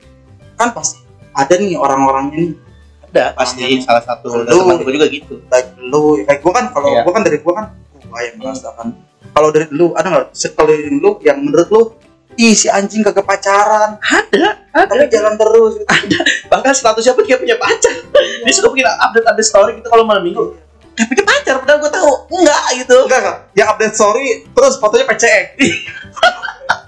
kan 0.55 0.71
pasti 0.71 1.01
ada 1.33 1.55
nih 1.57 1.75
orang-orangnya 1.75 2.39
nih 2.47 2.53
Ada 3.11 3.35
pasti 3.35 3.63
salah 3.83 4.01
satu 4.01 4.47
dari 4.47 4.55
Lu. 4.55 4.63
teman 4.63 4.77
gue 4.81 4.93
juga 4.95 5.07
gitu. 5.07 5.35
baik 5.47 5.67
lu 5.83 6.23
kayak 6.23 6.41
gua 6.41 6.53
kan 6.55 6.65
kalau 6.71 6.89
Iya. 6.89 7.03
gua 7.03 7.13
kan 7.13 7.23
dari 7.23 7.39
gua 7.39 7.53
kan 7.59 7.67
gua 8.07 8.21
yang 8.23 8.37
merasakan 8.39 8.87
kalau 9.31 9.49
dari 9.51 9.67
lu 9.71 9.91
ada 9.93 10.07
nggak 10.09 10.27
sekeliling 10.31 10.97
lu 10.99 11.19
yang 11.21 11.39
menurut 11.39 11.69
lu 11.69 11.83
ih 12.35 12.55
si 12.55 12.71
anjing 12.71 13.03
kagak 13.03 13.27
pacaran 13.27 13.99
Ada, 13.99 14.87
tapi 14.87 15.11
jalan 15.11 15.35
terus 15.35 15.73
gitu. 15.77 15.91
Bahkan 16.47 16.71
statusnya 16.71 17.13
pun 17.13 17.27
dia 17.27 17.37
punya 17.37 17.59
pacar. 17.59 17.91
Dia 18.47 18.53
suka 18.55 18.71
bikin 18.71 18.87
update 18.87 19.27
update 19.27 19.45
story 19.45 19.71
gitu 19.77 19.91
kalau 19.91 20.07
malam 20.07 20.23
minggu. 20.23 20.55
Dia 20.95 21.05
punya 21.05 21.27
pacar, 21.27 21.59
padahal 21.59 21.79
gue 21.81 21.91
tahu 21.91 22.11
enggak 22.31 22.63
gitu. 22.79 22.97
enggak 23.05 23.21
enggak 23.21 23.37
yang 23.53 23.69
update 23.69 23.93
story 23.93 24.27
terus 24.47 24.79
fotonya 24.79 25.05
PCX 25.05 25.45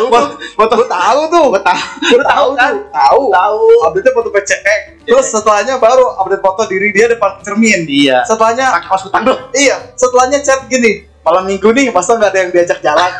tahu 0.00 0.06
tuh 0.08 0.26
Foto 0.54 0.72
gua 0.74 0.88
tahu 0.88 1.20
tuh 1.28 1.44
gue 1.48 1.62
tahu. 1.62 1.80
gua 2.08 2.22
tahu 2.24 2.48
kan? 2.54 2.72
tahu 2.88 3.22
Tahu. 3.28 3.62
update 3.84 4.12
foto 4.12 4.28
PCX 4.30 4.80
terus 5.02 5.26
setelahnya 5.28 5.74
baru 5.76 6.04
update 6.16 6.40
foto 6.40 6.62
diri 6.64 6.88
dia 6.90 7.06
depan 7.06 7.40
cermin 7.40 7.84
Iya. 7.84 8.22
setelahnya 8.22 8.66
Pakai 8.72 8.86
kaos 8.86 9.02
kutang 9.02 9.22
dong. 9.24 9.40
iya 9.52 9.76
setelahnya 9.92 10.38
chat 10.40 10.66
gini 10.66 11.04
malam 11.20 11.44
minggu 11.44 11.68
nih 11.68 11.88
masa 11.88 12.14
nggak 12.14 12.30
ada 12.30 12.38
yang 12.38 12.50
diajak 12.50 12.78
jalan 12.78 13.10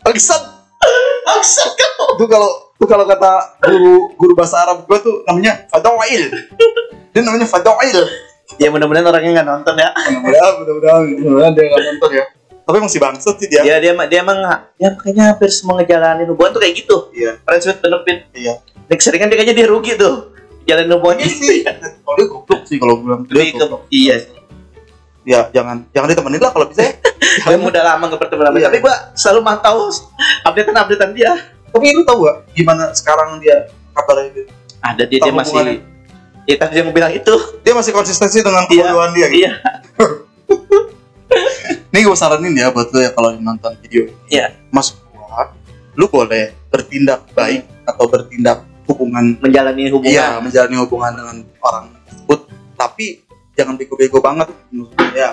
Bangsat. 0.00 0.40
Bangsat 1.22 1.70
kau. 1.74 2.16
Itu 2.16 2.24
kalau 2.26 2.50
itu 2.72 2.86
kalau 2.86 3.04
kata 3.04 3.32
guru 3.60 4.14
guru 4.14 4.32
bahasa 4.32 4.62
Arab 4.62 4.86
gue 4.86 4.98
tuh 4.98 5.20
namanya 5.24 5.68
Fadail. 5.68 6.32
Dia 7.12 7.20
namanya 7.20 7.44
Fadail. 7.44 8.08
Ya 8.56 8.72
mudah-mudahan 8.72 9.04
orangnya 9.04 9.30
nggak 9.36 9.48
nonton 9.48 9.74
ya. 9.76 9.92
Mudah-mudahan 9.92 10.52
mudah-mudahan 11.12 11.52
dia 11.52 11.64
nggak 11.66 11.84
nonton 11.84 12.10
ya. 12.14 12.24
Tapi 12.68 12.84
masih 12.84 13.00
bangsat 13.00 13.40
sih 13.40 13.48
dia. 13.48 13.64
Dia 13.64 13.80
dia 13.80 13.96
dia 13.96 14.20
emang 14.20 14.44
ya 14.76 14.92
makanya 14.92 15.32
hampir 15.32 15.48
semua 15.48 15.80
ngejalanin 15.80 16.28
hubungan 16.28 16.52
tuh 16.52 16.60
kayak 16.60 16.74
gitu. 16.84 16.96
Iya. 17.16 17.40
Friends 17.40 17.64
with 17.64 17.80
benefit. 17.80 18.18
Iya. 18.36 18.60
Next 18.92 19.08
sering 19.08 19.24
kan 19.24 19.32
dia 19.32 19.40
kayaknya 19.40 19.56
dia 19.56 19.66
rugi 19.72 19.96
tuh. 19.96 20.36
Jalan 20.68 20.84
hubungannya 20.92 21.32
sih. 21.32 21.64
Kalau 21.64 22.16
dia 22.20 22.26
goblok 22.28 22.62
sih 22.68 22.76
kalau 22.76 23.00
gue 23.00 23.04
bilang 23.08 23.22
dia 23.24 23.56
goblok. 23.56 23.88
iya. 23.88 24.20
sih. 24.20 24.36
ya 25.28 25.44
jangan 25.52 25.84
jangan 25.92 26.08
ditemenin 26.12 26.40
lah 26.40 26.52
kalau 26.56 26.68
bisa 26.72 26.88
ya 26.88 26.92
Dia 27.52 27.56
udah 27.60 27.84
lama 27.84 28.04
nggak 28.04 28.20
bertemu 28.20 28.42
lama. 28.44 28.56
Iya. 28.60 28.66
Tapi 28.68 28.78
gua 28.84 28.94
selalu 29.16 29.40
mantau 29.44 29.88
updatean-updatean 30.44 31.12
dia. 31.16 31.32
tapi 31.68 31.92
lu 31.92 32.00
tahu 32.04 32.24
gak 32.24 32.36
gimana 32.56 32.92
sekarang 32.96 33.36
dia 33.44 33.68
kabarnya 33.92 34.32
gitu 34.32 34.52
Ada 34.80 35.04
dia 35.08 35.20
dia 35.24 35.32
masih 35.32 35.52
hubungannya. 35.56 35.80
Ya 36.48 36.56
tadi 36.56 36.80
yang 36.80 36.92
bilang 36.92 37.12
itu. 37.12 37.34
dia 37.64 37.72
masih 37.76 37.92
konsistensi 37.92 38.40
dengan 38.40 38.64
Iya. 38.68 38.92
kebodohan 38.92 39.10
dia 39.16 39.26
gitu. 39.32 39.40
Iya. 39.44 39.52
Nih 41.98 42.06
gue 42.06 42.14
saranin 42.14 42.54
ya 42.54 42.70
buat 42.70 42.94
lo 42.94 43.02
ya 43.02 43.10
kalau 43.10 43.34
nonton 43.42 43.74
video 43.82 44.06
ini. 44.06 44.14
Iya. 44.30 44.54
Mas 44.70 44.94
gua, 45.10 45.50
lu 45.98 46.06
boleh 46.06 46.54
bertindak 46.70 47.26
baik 47.34 47.66
atau 47.82 48.06
bertindak 48.06 48.62
hubungan 48.86 49.34
Menjalani 49.42 49.90
hubungan. 49.90 50.14
Iya, 50.14 50.38
menjalani 50.38 50.78
hubungan 50.78 51.10
dengan 51.18 51.36
orang 51.58 51.90
tersebut, 52.06 52.40
tapi 52.78 53.26
jangan 53.58 53.74
bego-bego 53.74 54.22
banget 54.22 54.46
maksudnya 54.70 55.10
ya. 55.10 55.30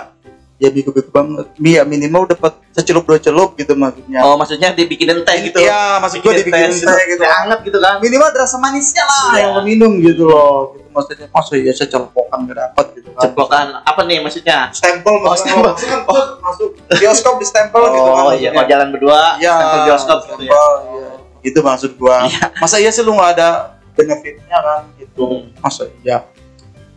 Ya 0.56 0.72
bego-bego 0.72 1.12
banget. 1.12 1.46
Ya 1.60 1.84
minimal 1.84 2.24
dapat 2.24 2.56
secelup 2.72 3.04
dua 3.04 3.20
celup 3.20 3.52
gitu 3.54 3.76
maksudnya. 3.76 4.24
Oh, 4.24 4.40
maksudnya 4.40 4.72
dibikinin 4.72 5.20
teh 5.20 5.36
gitu. 5.44 5.60
Iya, 5.60 6.00
maksud 6.00 6.24
gua 6.24 6.32
dibikin 6.32 6.72
teh 6.72 6.80
gitu. 7.04 7.20
Teh 7.20 7.28
hangat 7.28 7.60
gitu 7.60 7.76
kan. 7.76 8.00
Minimal 8.00 8.32
ada 8.32 8.40
rasa 8.40 8.56
manisnya 8.56 9.04
lah 9.04 9.24
Iya. 9.30 9.40
yang 9.52 9.60
minum 9.62 10.00
gitu 10.00 10.24
loh. 10.24 10.72
Gitu 10.72 10.88
maksudnya 10.88 11.28
masa 11.28 11.60
ya 11.60 11.72
secelopokan 11.76 12.48
gak 12.48 12.56
dapat 12.56 12.86
gitu 12.96 13.12
kan. 13.12 13.20
Ceplokan 13.28 13.66
apa 13.84 14.00
nih 14.08 14.16
maksudnya? 14.24 14.72
Stempel 14.72 15.12
Oh, 15.12 15.28
maksudnya. 15.28 15.76
stempel. 15.76 16.16
Oh, 16.16 16.24
masuk 16.40 16.68
bioskop 16.88 17.34
di 17.36 17.44
stempel 17.44 17.82
gitu 17.92 18.08
kan. 18.08 18.16
Oh 18.16 18.32
iya, 18.32 18.48
maksudnya. 18.48 18.50
mau 18.56 18.64
jalan 18.64 18.88
berdua, 18.88 19.20
Iya, 19.36 19.52
stempel 19.52 19.78
bioskop 19.84 20.18
gitu 20.24 20.42
ya. 20.42 20.56
iya. 20.88 21.08
Gitu 21.44 21.58
maksud 21.60 21.90
gua. 22.00 22.16
Iya. 22.24 22.44
Masa 22.56 22.76
iya 22.80 22.88
sih 22.88 23.04
lu 23.04 23.12
nggak 23.12 23.30
ada 23.36 23.48
benefitnya 23.92 24.56
kan 24.56 24.88
gitu. 24.96 25.20
Hmm. 25.20 25.52
Masa 25.60 25.84
iya. 26.00 26.24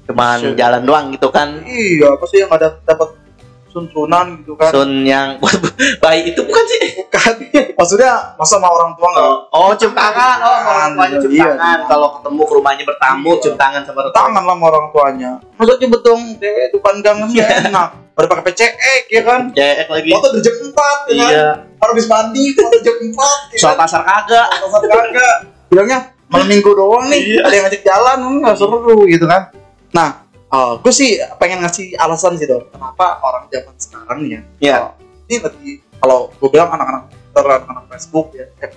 Cuman 0.08 0.56
jalan 0.56 0.82
doang 0.82 1.06
gitu 1.12 1.28
kan. 1.28 1.60
Iya, 1.62 2.16
apa 2.16 2.24
sih 2.26 2.40
yang 2.40 2.50
ada 2.50 2.80
dapat 2.82 3.20
sun-sunan 3.80 4.44
gitu 4.44 4.54
kan? 4.60 4.72
Sun 4.76 5.08
yang 5.08 5.40
baik 6.04 6.36
itu 6.36 6.42
bukan 6.44 6.64
sih? 6.68 6.82
Bukan. 7.00 7.34
Maksudnya 7.80 8.12
masa 8.36 8.60
sama 8.60 8.68
orang 8.68 8.92
tua 8.94 9.08
nggak 9.08 9.32
Oh, 9.50 9.72
cium 9.72 9.96
tangan. 9.96 10.38
Oh, 10.44 10.58
orang 10.68 10.92
tuanya 10.94 11.18
cium 11.24 11.32
Iya. 11.32 11.44
tangan. 11.56 11.78
Kalau 11.88 12.08
ketemu 12.20 12.42
ke 12.44 12.54
rumahnya 12.60 12.84
bertamu, 12.84 13.30
Iya. 13.32 13.42
cium 13.42 13.56
tangan 13.56 13.82
sama 13.88 13.98
orang 14.04 14.14
tangan 14.14 14.42
lah 14.44 14.54
sama 14.54 14.66
orang 14.68 14.86
tuanya. 14.92 15.32
Maksudnya 15.56 15.88
betong 15.88 16.22
deh 16.38 16.56
depan 16.70 16.96
gang 17.00 17.18
kan 17.24 17.30
Iya. 17.32 17.48
enak. 17.66 17.90
Pada 18.12 18.28
pakai 18.28 18.44
PCX 18.52 19.04
ya 19.08 19.22
kan? 19.24 19.42
Cek 19.56 19.88
lagi. 19.88 20.12
Foto 20.12 20.28
derjek 20.36 20.56
empat 20.60 20.98
ya 21.08 21.14
kan? 21.16 21.30
Iya. 21.32 21.48
Baru 21.80 21.92
habis 21.96 22.08
mandi, 22.12 22.44
foto 22.52 22.68
derjek 22.76 22.98
empat. 23.00 23.38
ya 23.56 23.58
Soal 23.58 23.74
kan? 23.74 23.88
pasar 23.88 24.02
kagak. 24.04 24.48
Pasar 24.60 24.80
kagak. 24.84 25.36
Bilangnya 25.72 26.00
malam 26.28 26.46
minggu 26.46 26.72
doang 26.76 27.08
nih, 27.08 27.40
Iya. 27.40 27.42
ada 27.42 27.54
yang 27.56 27.64
ngajak 27.66 27.84
jalan, 27.88 28.18
nggak 28.44 28.56
seru 28.60 29.08
gitu 29.08 29.24
kan. 29.24 29.50
Nah, 29.90 30.29
gue 30.82 30.90
sih 30.90 31.10
pengen 31.38 31.62
ngasih 31.62 31.94
alasan 31.96 32.34
sih 32.34 32.50
dong, 32.50 32.66
kenapa 32.74 33.22
orang 33.22 33.46
zaman 33.54 33.76
sekarang 33.78 34.20
ya, 34.26 34.42
Iya. 34.58 34.76
kalau- 34.82 34.96
ini 35.30 35.38
lagi 35.46 35.72
kalau 36.02 36.20
gue 36.34 36.50
bilang 36.50 36.70
anak-anak 36.74 37.04
Twitter, 37.14 37.46
anak-anak 37.46 37.86
Facebook 37.94 38.28
ya, 38.34 38.46
eh, 38.66 38.72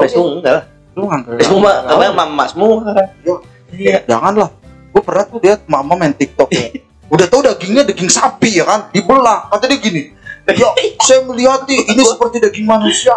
Facebook 0.00 0.28
enggak 0.40 0.54
lah. 0.56 0.64
lu 0.96 1.06
nggak 1.06 1.22
Facebook 1.38 1.60
mah 1.60 1.74
apa 1.86 2.04
mama 2.16 2.44
semua. 2.48 2.72
Iya. 3.20 3.34
Iya. 3.70 3.98
janganlah. 4.08 4.50
Gue 4.90 5.02
pernah 5.06 5.22
tuh 5.28 5.38
lihat 5.38 5.60
mama 5.70 5.94
main 5.94 6.10
TikTok 6.16 6.50
ya. 6.50 6.66
Udah 7.14 7.26
tau 7.28 7.44
dagingnya 7.44 7.84
daging 7.84 8.10
sapi 8.10 8.58
ya 8.58 8.64
kan, 8.64 8.88
dibelah. 8.90 9.46
Kata 9.52 9.68
dia 9.68 9.76
gini, 9.76 10.02
ya 10.48 10.72
saya 11.06 11.20
melihat 11.28 11.68
nih 11.68 11.84
ini 11.84 12.02
seperti 12.02 12.40
daging 12.40 12.64
manusia. 12.64 13.12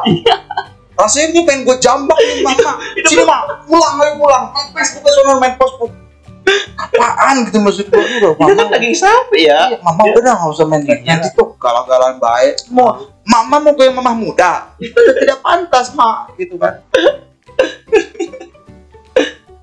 Rasanya 0.93 1.25
ini 1.33 1.39
pengen 1.47 1.65
gue 1.65 1.77
jambak 1.79 2.19
nih 2.19 2.43
mama. 2.43 2.71
Sini 3.09 3.23
mah, 3.23 3.63
pulang 3.65 3.95
ayo 4.03 4.13
pulang. 4.19 4.51
Main 4.51 4.67
Facebook 4.75 5.39
main 5.39 5.55
Facebook. 5.55 6.02
Apaan 6.75 7.45
gitu 7.45 7.57
maksud 7.57 7.85
gue 7.85 7.95
udah 7.95 8.31
Itu 8.33 8.43
kan 8.49 8.55
mama. 8.59 8.73
daging 8.73 8.93
sapi 8.93 9.39
ya. 9.43 9.69
Iya, 9.69 9.77
mama 9.79 10.01
udah 10.05 10.21
dah 10.21 10.33
nggak 10.35 10.51
usah 10.51 10.65
main 10.65 10.81
Iya. 10.81 10.99
main 11.01 11.19
TikTok 11.21 11.49
galang-galang 11.55 12.17
baik. 12.17 12.53
Mau 12.67 12.87
mama 13.23 13.55
mau 13.59 13.73
kayak 13.73 13.91
mama 13.91 14.11
muda, 14.11 14.75
itu 14.77 14.91
udah 14.91 15.15
tidak 15.15 15.39
pantas 15.39 15.91
mak 15.91 16.35
gitu 16.35 16.55
kan. 16.55 16.83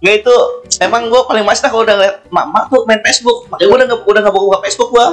Nggak 0.00 0.14
itu 0.18 0.34
emang 0.80 1.06
gue 1.06 1.20
paling 1.22 1.44
males 1.44 1.60
dah 1.60 1.68
kalau 1.68 1.84
udah 1.84 1.96
liat 1.98 2.16
mama 2.28 2.64
tuh 2.66 2.82
main 2.82 3.00
Facebook. 3.00 3.44
Makanya 3.46 3.66
gue 3.66 3.76
udah 3.76 3.86
nggak 3.86 4.00
udah 4.02 4.20
nggak 4.22 4.34
buka 4.34 4.58
Facebook 4.64 4.90
gue. 4.90 5.06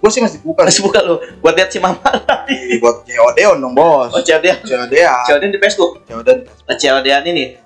Gue 0.00 0.10
sih 0.10 0.20
masih 0.20 0.40
buka 0.40 0.64
Masih 0.64 0.80
buka 0.80 1.00
lo 1.00 1.16
buat 1.40 1.52
lihat 1.54 1.68
si 1.68 1.78
mama. 1.78 2.00
buat 2.78 2.96
COD 3.04 3.38
dong 3.54 3.72
bos. 3.72 4.08
Oh 4.10 4.20
COD 4.20 4.46
COD 4.62 4.92
ya. 4.94 5.12
COD 5.24 5.44
di 5.46 5.58
Facebook. 5.58 6.00
COD. 6.04 6.28
Nah, 6.64 6.74
COD 6.74 7.06
ini. 7.26 7.56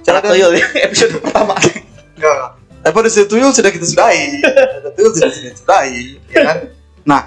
COD. 0.00 0.24
Tuyul 0.26 0.52
episode 0.86 1.12
pertama. 1.18 1.52
Enggak. 2.16 2.57
Episode 2.78 3.10
si 3.10 3.20
tuyul 3.26 3.50
sudah 3.50 3.70
kita 3.70 3.84
sudahi. 3.84 4.38
Episode 4.40 4.94
tuyul 4.94 5.10
sudah 5.12 5.28
kita 5.30 5.58
sudahi, 5.58 5.98
ya 6.30 6.40
kan? 6.46 6.56
Nah, 7.02 7.22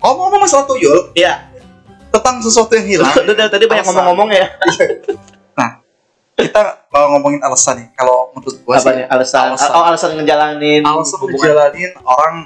ngomong-ngomong 0.00 0.40
masalah 0.42 0.64
tuyul 0.64 1.12
Iya. 1.12 1.44
tentang 2.08 2.40
sesuatu 2.40 2.72
yang 2.72 2.88
hilang. 2.88 3.12
Udah 3.20 3.46
tadi 3.46 3.68
banyak 3.68 3.84
ngomong-ngomong 3.84 4.28
ya. 4.32 4.46
Kita 6.38 6.86
kalau 6.86 7.18
ngomongin 7.18 7.42
alasan 7.42 7.82
nih, 7.82 7.90
kalau 7.98 8.30
menurut 8.30 8.62
gua 8.62 8.78
sih 8.78 8.94
alasan? 9.10 9.58
alasan. 9.58 9.68
Oh 9.74 9.82
alasan 9.82 10.10
ngejalanin 10.14 10.86
alasan 10.86 11.18
hubungan. 11.18 11.34
ngejalanin 11.50 11.90
orang 12.06 12.36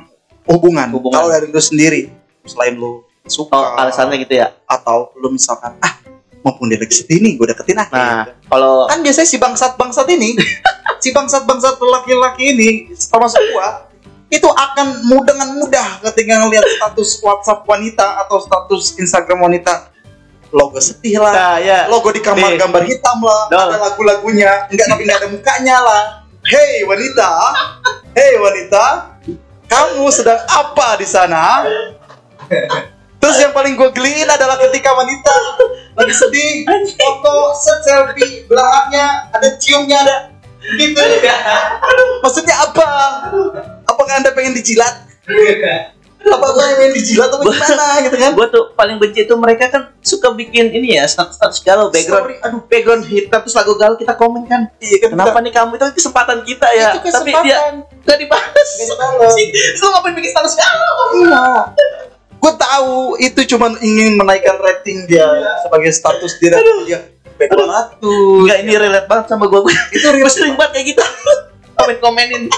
hubungan. 0.48 0.88
Hubungan. 0.96 1.12
Kalau 1.20 1.28
dari 1.28 1.52
lu 1.52 1.60
sendiri, 1.60 2.08
selain 2.48 2.72
lu 2.72 3.04
suka 3.28 3.52
Oh 3.52 3.76
alasannya 3.76 4.16
gitu 4.16 4.40
ya. 4.40 4.48
atau 4.64 5.12
lu 5.20 5.28
misalkan 5.28 5.76
ah 5.84 5.92
lagi 6.42 6.94
sedih 6.94 7.18
nih, 7.22 7.32
gue 7.38 7.46
deketin 7.54 7.78
ah. 7.78 7.88
Nah 7.88 8.26
gitu. 8.26 8.50
kalau 8.50 8.90
kan 8.90 8.98
biasanya 9.00 9.28
si 9.28 9.36
bangsat-bangsat 9.38 10.06
ini, 10.10 10.34
si 11.02 11.14
bangsat-bangsat 11.14 11.78
laki-laki 11.78 12.54
ini, 12.54 12.68
termasuk 12.90 13.42
gua, 13.54 13.86
itu 14.32 14.48
akan 14.48 15.06
mudah 15.06 15.32
dengan 15.32 15.48
mudah 15.60 15.86
ketika 16.10 16.42
ngelihat 16.42 16.66
status 16.78 17.20
WhatsApp 17.22 17.62
wanita 17.68 18.26
atau 18.26 18.42
status 18.42 18.98
Instagram 18.98 19.46
wanita, 19.46 19.92
logo 20.50 20.82
sedih 20.82 21.22
lah, 21.22 21.32
nah, 21.32 21.56
ya. 21.62 21.86
logo 21.86 22.10
di 22.10 22.20
kamar 22.20 22.56
Nih. 22.56 22.58
gambar 22.58 22.82
hitam 22.84 23.18
lah, 23.22 23.42
Dol. 23.48 23.60
ada 23.70 23.78
lagu-lagunya, 23.78 24.66
enggak 24.68 24.86
tapi 24.90 25.02
enggak 25.06 25.18
ada 25.22 25.28
mukanya 25.30 25.76
lah. 25.78 26.02
Hei 26.42 26.82
wanita, 26.82 27.30
hei 28.18 28.34
wanita, 28.34 29.14
kamu 29.70 30.10
sedang 30.10 30.42
apa 30.50 30.98
di 30.98 31.06
sana? 31.06 31.62
Terus 33.22 33.36
yang 33.38 33.54
paling 33.54 33.74
gue 33.74 33.88
geliin 33.92 34.26
adalah 34.26 34.58
ketika 34.60 34.90
wanita 34.90 35.34
lagi 35.94 36.10
sedih, 36.10 36.66
foto 36.92 37.34
set 37.54 37.78
selfie 37.82 38.42
belakangnya 38.44 39.30
ada 39.30 39.48
ciumnya 39.56 39.98
ada 40.00 40.16
gitu. 40.74 40.98
Maksudnya 42.18 42.56
apa? 42.60 42.86
Apakah 43.84 44.14
anda 44.16 44.30
pengen 44.30 44.52
dijilat? 44.52 45.06
Apa 46.22 46.46
gue 46.48 46.62
pengen 46.76 46.94
dijilat 46.94 47.28
atau 47.28 47.42
gimana 47.42 47.86
gitu 48.06 48.14
kan? 48.16 48.30
gue 48.32 48.46
tuh 48.48 48.64
paling 48.72 48.94
benci 48.96 49.22
itu 49.22 49.34
mereka 49.34 49.66
kan 49.68 49.90
suka 49.98 50.30
bikin 50.30 50.70
ini 50.70 50.94
ya 50.94 51.02
status-status 51.04 51.58
galau 51.60 51.90
background 51.90 52.30
Story, 52.30 52.34
aduh 52.40 52.62
background 52.64 53.02
hitam 53.04 53.38
terus 53.38 53.54
lagu 53.54 53.74
galau 53.74 53.94
kita 53.94 54.14
komen 54.14 54.46
kan 54.46 54.70
iya 54.78 55.02
kan 55.02 55.14
kenapa 55.14 55.42
nih 55.42 55.50
kamu 55.50 55.74
itu 55.74 55.86
kesempatan 55.92 56.42
kita 56.42 56.68
ya 56.70 56.94
Itu 56.94 57.10
tapi 57.10 57.34
dia 57.42 57.58
kesempatan. 57.58 57.74
gak 58.02 58.18
dibahas 58.18 58.68
Nggak 58.70 58.88
dibahas. 58.94 59.32
Terus 59.34 59.80
lu 59.82 59.88
ngapain 59.90 60.14
bikin 60.14 60.30
status 60.30 60.54
galau 60.54 60.94
Iya. 61.12 61.42
Gue 62.42 62.52
tahu 62.58 63.14
itu 63.22 63.40
cuma 63.54 63.70
ingin 63.78 64.18
menaikkan 64.18 64.58
rating 64.58 65.06
dia 65.06 65.30
sebagai 65.62 65.94
status 65.94 66.42
dia 66.42 66.58
dia 66.82 66.98
ratu. 67.38 68.42
Enggak 68.42 68.58
ini 68.66 68.72
relate 68.74 69.06
banget 69.06 69.26
sama 69.30 69.46
gue 69.46 69.60
Itu 69.94 70.06
real 70.10 70.26
sering 70.26 70.58
banget 70.58 70.82
kayak 70.82 70.86
gitu. 70.94 71.02
Komen 71.78 71.96
komenin? 72.02 72.50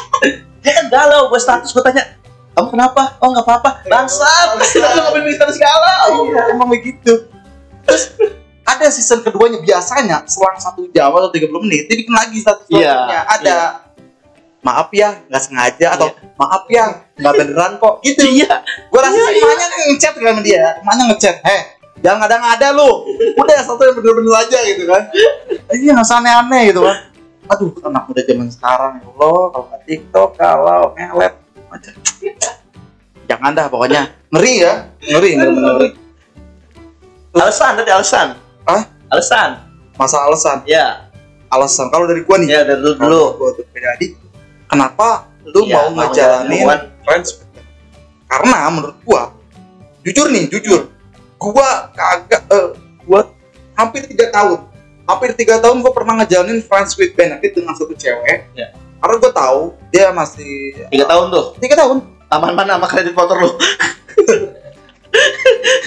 Dia 0.65 0.73
kan 0.81 0.87
galau 0.89 1.29
gue 1.29 1.41
status 1.41 1.69
gue 1.77 1.85
tanya 1.85 2.17
kamu 2.55 2.71
kenapa? 2.71 3.19
Oh 3.19 3.35
nggak 3.35 3.45
apa-apa. 3.45 3.71
Bangsat. 3.91 4.57
lu 4.57 4.87
ngapain 4.89 5.53
galau. 5.59 6.33
Iya, 6.33 6.43
emang 6.55 6.71
begitu. 6.71 7.29
Terus 7.85 8.15
ada 8.65 8.89
season 8.89 9.21
keduanya 9.21 9.61
biasanya 9.61 10.25
selang 10.25 10.57
satu 10.57 10.89
jam 10.97 11.13
atau 11.13 11.29
30 11.29 11.53
menit 11.69 11.85
dia 11.85 11.97
bikin 12.01 12.15
lagi 12.17 12.41
status 12.41 12.65
Iya, 12.73 12.81
selanjutnya. 12.81 13.21
ada 13.29 13.57
maaf 14.65 14.89
ya 14.97 15.21
nggak 15.29 15.43
sengaja 15.45 15.87
atau 15.93 16.09
maaf 16.41 16.65
ya 16.73 17.05
nggak 17.21 17.33
beneran 17.37 17.73
kok 17.77 18.01
gitu. 18.01 18.25
Iya. 18.41 18.65
Gue 18.89 19.01
rasa 19.05 19.13
Iya, 19.13 19.27
sih 19.29 19.37
iya. 19.37 19.45
emaknya 19.45 19.69
ngechat 19.93 20.15
kan 20.17 20.37
dia 20.41 20.65
emaknya 20.81 21.05
ngechat 21.13 21.37
heh 21.45 21.63
jangan 22.01 22.19
ngada-ngada 22.25 22.69
lu 22.73 22.91
udah 23.37 23.61
satu 23.63 23.83
yang 23.85 23.95
bener-bener 24.01 24.35
aja 24.41 24.59
gitu 24.65 24.83
kan. 24.89 25.03
Ini 25.71 25.93
usah 26.01 26.19
aneh-aneh 26.25 26.73
gitu 26.73 26.81
kan. 26.81 26.97
Aduh 27.53 27.71
anak 27.85 28.09
muda 28.09 28.25
zaman 28.25 28.49
sekarang 28.49 28.93
ya 28.99 29.07
Allah 29.13 29.41
kalau 29.53 29.65
nggak 29.69 29.83
TikTok 29.85 30.29
kalau 30.41 30.83
ngelet 30.97 31.35
aja 31.77 31.91
jangan 33.29 33.51
dah 33.53 33.67
pokoknya. 33.69 34.03
Ngeri 34.33 34.53
ya 34.65 34.73
ngeri 35.05 35.31
ngeri. 35.37 35.53
ngeri. 35.61 35.89
Alasan 37.37 37.77
tadi 37.77 37.91
alasan. 37.93 38.29
Hah? 38.65 38.83
alasan. 39.13 39.51
Masa 40.01 40.17
alasan? 40.25 40.65
Ya 40.65 41.13
alasan 41.53 41.93
kalau 41.93 42.09
dari 42.09 42.25
gua 42.25 42.41
nih. 42.41 42.49
Ya 42.49 42.61
dari 42.65 42.81
dulu. 42.81 42.97
Dulu 42.97 43.23
gua 43.37 43.51
tuh 43.53 43.65
pribadi 43.69 44.24
kenapa 44.75 45.31
lu 45.47 45.71
Iya, 45.71 45.75
mau 45.79 45.87
ngejalanin 45.95 46.67
friends? 47.07 47.47
Karena 48.27 48.59
menurut 48.75 48.99
gua 49.07 49.31
jujur 50.03 50.27
nih 50.29 50.51
jujur 50.51 50.91
gua 51.39 51.95
kagak 51.95 52.43
eh, 52.51 52.69
gua 53.07 53.31
hampir 53.79 54.05
tiga 54.11 54.29
tahun 54.35 54.67
hampir 55.07 55.31
tiga 55.39 55.63
tahun 55.63 55.81
gua 55.81 55.93
pernah 55.95 56.19
ngejalanin 56.21 56.61
friends 56.67 56.99
with 56.99 57.15
benefit 57.15 57.55
dengan 57.55 57.73
satu 57.79 57.95
cewek. 57.95 58.51
Iya. 58.59 58.75
karena 59.05 59.21
gua 59.21 59.33
tahu 59.37 59.61
dia 59.93 60.09
masih 60.11 60.75
tiga 60.89 61.05
tahun 61.07 61.29
tuh? 61.31 61.47
Tiga 61.61 61.77
tahun. 61.77 62.01
Aman 62.33 62.57
mana 62.57 62.81
sama 62.81 62.89
kredit 62.89 63.15
motor 63.15 63.37
lu? 63.37 63.53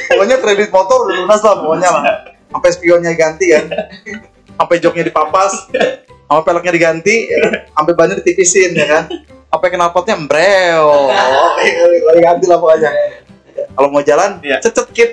Pokoknya 0.08 0.38
kredit 0.40 0.70
motor 0.72 1.04
udah 1.04 1.16
lunas 1.20 1.42
lah 1.44 1.56
pokoknya 1.60 1.90
lah. 1.92 2.04
Sampai 2.48 2.70
spionnya 2.72 3.12
ganti 3.18 3.52
kan. 3.52 3.66
Sampai 4.58 4.80
joknya 4.80 5.04
dipapas 5.12 5.52
sampai 6.28 6.44
peleknya 6.44 6.74
diganti 6.76 7.16
ya 7.26 7.38
kan? 7.42 7.54
sampai 7.76 7.94
bannya 7.96 8.16
ditipisin 8.20 8.72
ya 8.76 8.86
kan? 8.86 9.04
Sampai 9.48 9.68
knalpotnya 9.72 10.20
embreo 10.20 11.08
oh, 11.08 11.08
ganti 12.20 12.46
lah 12.46 12.60
pokoknya. 12.60 12.92
Kalau 13.74 13.88
mau 13.90 14.04
jalan 14.04 14.38
Iya. 14.44 14.60
cecet 14.62 14.88
kit. 14.92 15.12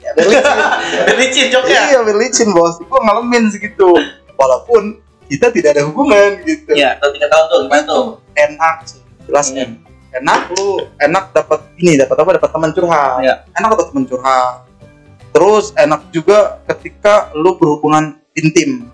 Ya, 0.00 0.12
biar 0.16 0.28
licin. 0.28 0.56
biar 1.08 1.16
licin 1.18 1.46
joknya 1.48 1.80
iya 1.90 1.98
biar 2.04 2.16
licin 2.16 2.48
bos. 2.52 2.76
Gue 2.78 3.00
ngalamin 3.00 3.48
segitu. 3.50 3.88
Walaupun 4.36 5.00
kita 5.28 5.48
tidak 5.50 5.76
ada 5.78 5.82
hubungan 5.88 6.40
gitu. 6.44 6.72
Iya 6.72 6.96
tahun 7.00 7.12
tiga 7.16 7.28
tahun 7.28 7.44
tuh 7.46 7.58
gimana 7.66 7.82
tuh? 7.84 8.04
enak 8.34 8.76
sih 8.88 9.00
jelas 9.28 9.46
Hmm. 9.52 9.76
enak 10.10 10.40
lu 10.58 10.82
enak 10.98 11.30
dapat 11.30 11.60
ini 11.78 11.94
dapat 11.96 12.16
apa? 12.18 12.30
Dapat 12.40 12.50
teman 12.50 12.70
curhat. 12.74 13.16
Iya. 13.22 13.34
enak 13.54 13.68
dapat 13.74 13.86
teman 13.94 14.04
curhat. 14.04 14.54
Terus 15.30 15.64
enak 15.78 16.00
juga 16.10 16.58
ketika 16.66 17.30
lu 17.32 17.54
berhubungan 17.54 18.18
intim 18.34 18.90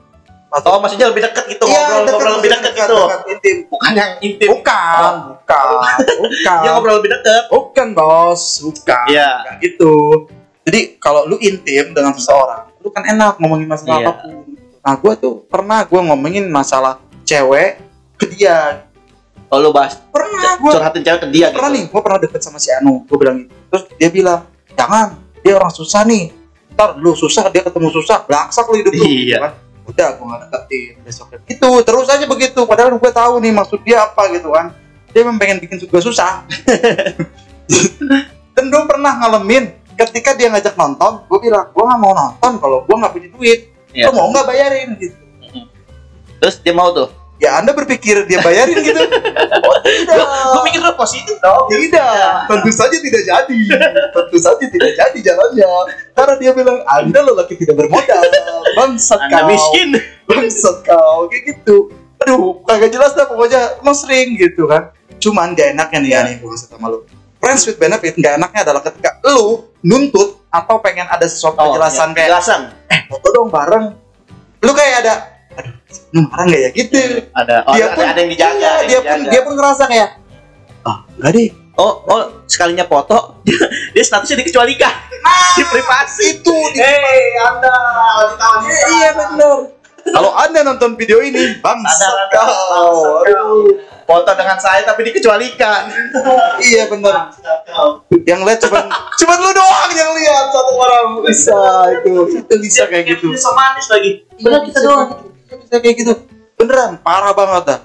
oh 0.55 0.79
maksudnya 0.81 1.07
lebih 1.11 1.23
dekat 1.27 1.45
gitu 1.51 1.65
ngobrol 1.67 2.01
ngobrol 2.07 2.35
lebih 2.39 2.51
dekat 2.55 2.73
gitu. 2.73 2.97
dekat, 2.97 3.21
intim. 3.29 3.57
Bukan 3.69 3.93
yang 3.93 4.13
intim. 4.23 4.49
Bukan 4.55 5.13
bukan 5.35 5.67
bukan. 6.23 6.59
Yang 6.63 6.73
ngobrol 6.73 6.95
lebih 7.03 7.11
dekat. 7.19 7.43
Bukan 7.51 7.89
bos 7.93 8.43
bukan. 8.63 9.07
Iya. 9.11 9.31
Nggak 9.43 9.57
gitu. 9.61 9.95
Jadi 10.67 10.81
kalau 10.99 11.27
lu 11.31 11.37
intim 11.43 11.95
dengan 11.95 12.15
seseorang 12.15 12.67
lu 12.83 12.89
kan 12.95 13.03
enak 13.03 13.43
ngomongin 13.43 13.67
masalah 13.67 13.99
Iya. 13.99 14.07
apa 14.07 14.13
pun. 14.23 14.35
Nah 14.87 14.95
gue 14.95 15.13
tuh 15.19 15.35
pernah 15.51 15.83
gue 15.83 16.01
ngomongin 16.01 16.45
masalah 16.47 17.03
cewek 17.27 17.83
ke 18.15 18.25
dia. 18.31 18.87
Oh 19.51 19.59
lu 19.63 19.71
bahas 19.75 19.99
pernah 20.11 20.59
gue 20.59 20.71
curhatin 20.71 21.03
cewek 21.03 21.21
ke 21.27 21.29
dia 21.35 21.51
gitu? 21.51 21.59
pernah 21.59 21.71
nih 21.75 21.85
gue 21.87 22.01
pernah 22.03 22.19
deket 22.23 22.41
sama 22.43 22.59
si 22.63 22.71
Anu 22.71 23.03
gue 23.07 23.17
bilang 23.19 23.43
gitu. 23.43 23.51
Terus 23.75 23.83
dia 23.99 24.09
bilang 24.15 24.41
jangan 24.79 25.19
dia 25.43 25.53
orang 25.59 25.75
susah 25.75 26.07
nih. 26.07 26.31
Ntar 26.79 26.99
lu 26.99 27.13
susah 27.19 27.51
dia 27.51 27.67
ketemu 27.67 27.89
susah 27.91 28.23
laksak 28.31 28.65
lu 28.71 28.79
hidup 28.79 28.95
lu. 28.95 29.03
Iya. 29.03 29.11
gitu 29.11 29.39
kan 29.43 29.53
udah 29.87 30.09
gue 30.19 30.27
gak 30.27 30.41
deketin 30.47 30.95
besoknya 31.07 31.39
gitu. 31.47 31.71
Terus 31.87 32.07
aja 32.11 32.27
begitu 32.27 32.61
padahal 32.67 32.99
gue 32.99 33.13
tahu 33.15 33.39
nih 33.39 33.53
maksud 33.55 33.81
dia 33.87 34.03
apa 34.03 34.29
gitu 34.35 34.51
kan. 34.51 34.75
Dia 35.15 35.23
memang 35.25 35.39
pengen 35.39 35.63
bikin 35.63 35.79
gue 35.81 36.03
susah. 36.03 36.45
Dan 38.57 38.65
gue 38.73 38.83
pernah 38.85 39.13
ngalamin 39.23 39.71
ketika 39.97 40.37
dia 40.37 40.53
ngajak 40.53 40.77
nonton 40.77 41.25
gue 41.25 41.39
bilang 41.41 41.71
gue 41.71 41.85
gak 41.87 42.01
mau 42.01 42.13
nonton 42.13 42.53
kalau 42.59 42.83
gue 42.85 42.95
gak 42.99 43.13
punya 43.15 43.29
duit. 43.31 43.61
Iya. 43.97 44.13
lo 44.13 44.21
mau 44.21 44.29
nggak 44.29 44.45
bayarin? 44.45 44.89
Gitu. 45.01 45.17
Terus 46.37 46.61
dia 46.61 46.77
mau 46.77 46.93
tuh? 46.93 47.09
Ya 47.37 47.61
anda 47.61 47.77
berpikir 47.77 48.25
dia 48.25 48.41
bayarin 48.41 48.81
gitu. 48.81 49.03
Oh 49.47 49.79
tidak. 49.85 50.19
Gue 50.27 50.63
mikir 50.67 50.81
lu 50.83 50.93
positif 50.99 51.37
dong. 51.39 51.71
Tidak, 51.71 52.51
tentu 52.51 52.71
saja 52.75 52.97
tidak 52.99 53.23
jadi. 53.23 53.61
Tentu 54.11 54.37
saja 54.43 54.65
tidak 54.67 54.91
jadi 54.99 55.19
jalannya. 55.23 55.67
Karena 56.13 56.35
dia 56.39 56.51
bilang, 56.51 56.79
Anda 56.87 57.23
lelaki 57.23 57.55
tidak 57.55 57.79
bermodal. 57.79 58.23
Bangsat 58.77 59.21
kau. 59.33 59.49
miskin 59.49 59.89
Bangsat 60.29 60.77
kau. 60.85 61.33
Kayak 61.33 61.43
gitu. 61.57 61.77
Aduh, 62.25 62.61
kagak 62.69 62.93
jelas 62.93 63.17
dah 63.17 63.25
pokoknya. 63.25 63.81
Emang 63.81 63.97
sering 63.97 64.37
gitu 64.37 64.69
kan. 64.69 64.93
Cuman 65.17 65.57
gak 65.57 65.73
enaknya 65.73 65.99
nih, 66.05 66.11
ya 66.13 66.21
nih, 66.29 66.35
gue 66.45 66.49
kasih 66.53 66.69
sama 66.69 66.93
lu. 66.93 66.99
Friends 67.41 67.65
with 67.65 67.81
benefit 67.81 68.15
gak 68.21 68.37
enaknya 68.37 68.61
adalah 68.69 68.83
ketika 68.85 69.17
lu 69.25 69.65
nuntut 69.81 70.45
atau 70.53 70.77
pengen 70.81 71.09
ada 71.09 71.25
sesuatu 71.25 71.57
iya. 71.57 71.65
penjelasan 71.69 72.09
kayak, 72.13 72.29
penjelasan 72.29 72.61
eh, 72.93 73.01
foto 73.09 73.29
dong 73.33 73.49
bareng. 73.49 73.87
Lu 74.61 74.73
kayak 74.73 74.95
ada, 75.05 75.15
aduh, 75.57 75.73
lu 76.13 76.21
marah 76.29 76.45
gak 76.49 76.61
ya 76.61 76.71
gitu. 76.75 76.97
ada 77.33 77.57
oh, 77.65 77.73
dia 77.77 77.87
ada, 77.87 77.97
pun, 77.97 78.05
ada 78.05 78.19
yang 78.19 78.31
dijaga 78.33 78.57
iya, 78.57 78.73
yang 78.73 78.89
dia 78.89 79.01
pun, 79.01 79.17
dijaga. 79.17 79.31
dia 79.33 79.41
pun 79.41 79.53
ngerasa 79.57 79.83
kayak, 79.89 80.09
ah, 80.85 80.99
enggak 81.17 81.31
deh, 81.33 81.49
oh 81.77 82.05
oh 82.05 82.23
sekalinya 82.47 82.85
foto 82.85 83.41
dia 83.95 84.03
statusnya 84.03 84.41
dikecualikan 84.41 84.95
di 85.53 85.63
privasi 85.65 86.25
itu 86.35 86.57
di 86.71 86.79
hei 86.79 87.37
anda 87.43 87.77
Iya, 88.63 88.85
iya 88.91 89.11
benar. 89.13 89.59
Kalau 90.07 90.31
anda 90.33 90.63
nonton 90.63 90.95
video 90.95 91.19
ini, 91.19 91.59
Sadar, 91.59 92.31
kau. 92.31 93.19
foto 94.07 94.31
dengan 94.33 94.55
saya 94.55 94.87
tapi 94.87 95.03
dikecualikan 95.05 95.91
Iya 96.71 96.87
benar. 96.87 97.35
Yang 98.23 98.41
lihat 98.45 98.59
cuma 98.63 98.81
cuma 98.87 99.35
lu 99.35 99.51
doang 99.51 99.91
yang 99.93 100.11
lihat 100.15 100.47
satu 100.49 100.73
orang 100.73 101.07
bisa 101.27 101.59
itu. 101.93 102.39
Itu 102.39 102.55
bisa 102.57 102.87
kayak 102.87 103.19
gitu. 103.19 103.35
So 103.35 103.51
manis 103.53 103.91
lagi 103.91 104.23
benar 104.39 104.63
kita 104.63 104.79
Bisa 104.79 104.87
doang 104.87 105.09
kayak- 105.11 105.61
Bisa 105.61 105.77
kayak 105.83 105.97
gitu. 105.99 106.13
Beneran 106.55 107.03
parah 107.03 107.35
banget 107.35 107.63
dah. 107.67 107.81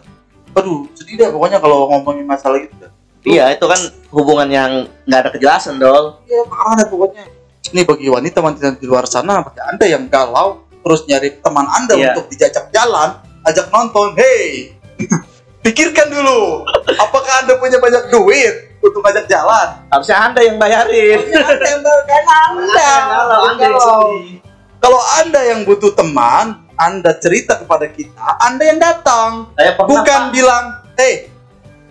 Aduh, 0.54 0.86
sedih 0.94 1.18
dah 1.18 1.30
pokoknya 1.32 1.58
kalau 1.58 1.90
ngomongin 1.90 2.24
masalah 2.24 2.62
itu. 2.62 2.76
dah. 2.78 2.92
Iya 3.24 3.52
itu 3.52 3.64
kan 3.64 3.78
hubungan 4.10 4.48
yang 4.48 4.72
nggak 5.06 5.20
ada 5.22 5.30
kejelasan 5.30 5.78
dong 5.78 6.20
Iya 6.26 6.42
parah 6.46 6.74
dah 6.76 6.88
pokoknya. 6.88 7.26
Ini 7.72 7.82
bagi 7.86 8.08
wanita-wanita 8.10 8.76
di 8.76 8.86
luar 8.86 9.06
sana, 9.06 9.40
bagi 9.40 9.62
anda 9.62 9.86
yang 9.86 10.10
galau, 10.10 10.60
terus 10.82 11.06
nyari 11.06 11.40
teman 11.40 11.64
anda 11.64 11.94
Iya. 11.94 12.12
untuk 12.12 12.28
dijajak 12.28 12.68
jalan, 12.70 13.16
ajak 13.46 13.70
nonton, 13.70 14.12
hey, 14.18 14.74
pikirkan 15.64 16.10
dulu, 16.10 16.66
apakah 16.98 17.46
anda 17.46 17.56
punya 17.56 17.78
banyak 17.78 18.10
duit 18.10 18.76
untuk 18.82 19.06
ajak 19.06 19.30
jalan? 19.30 19.78
harusnya 19.88 20.18
anda 20.20 20.42
yang 20.42 20.58
bayarin 20.58 21.22
anda 21.22 21.66
yang 21.70 21.82
kan 21.86 22.26
anda. 22.26 22.92
Kalau 22.98 23.40
anda 23.46 23.64
yang 23.64 23.78
Kalau-. 23.78 24.42
Kalau 24.82 25.02
anda 25.22 25.42
yang 25.46 25.62
butuh 25.62 25.94
teman, 25.94 26.66
anda 26.74 27.14
cerita 27.16 27.62
kepada 27.62 27.86
kita, 27.86 28.26
anda 28.42 28.66
yang 28.66 28.82
datang, 28.82 29.54
saya 29.54 29.78
pernah 29.78 29.90
bukan 29.94 30.22
Pak. 30.26 30.32
bilang, 30.34 30.66
hey, 30.98 31.30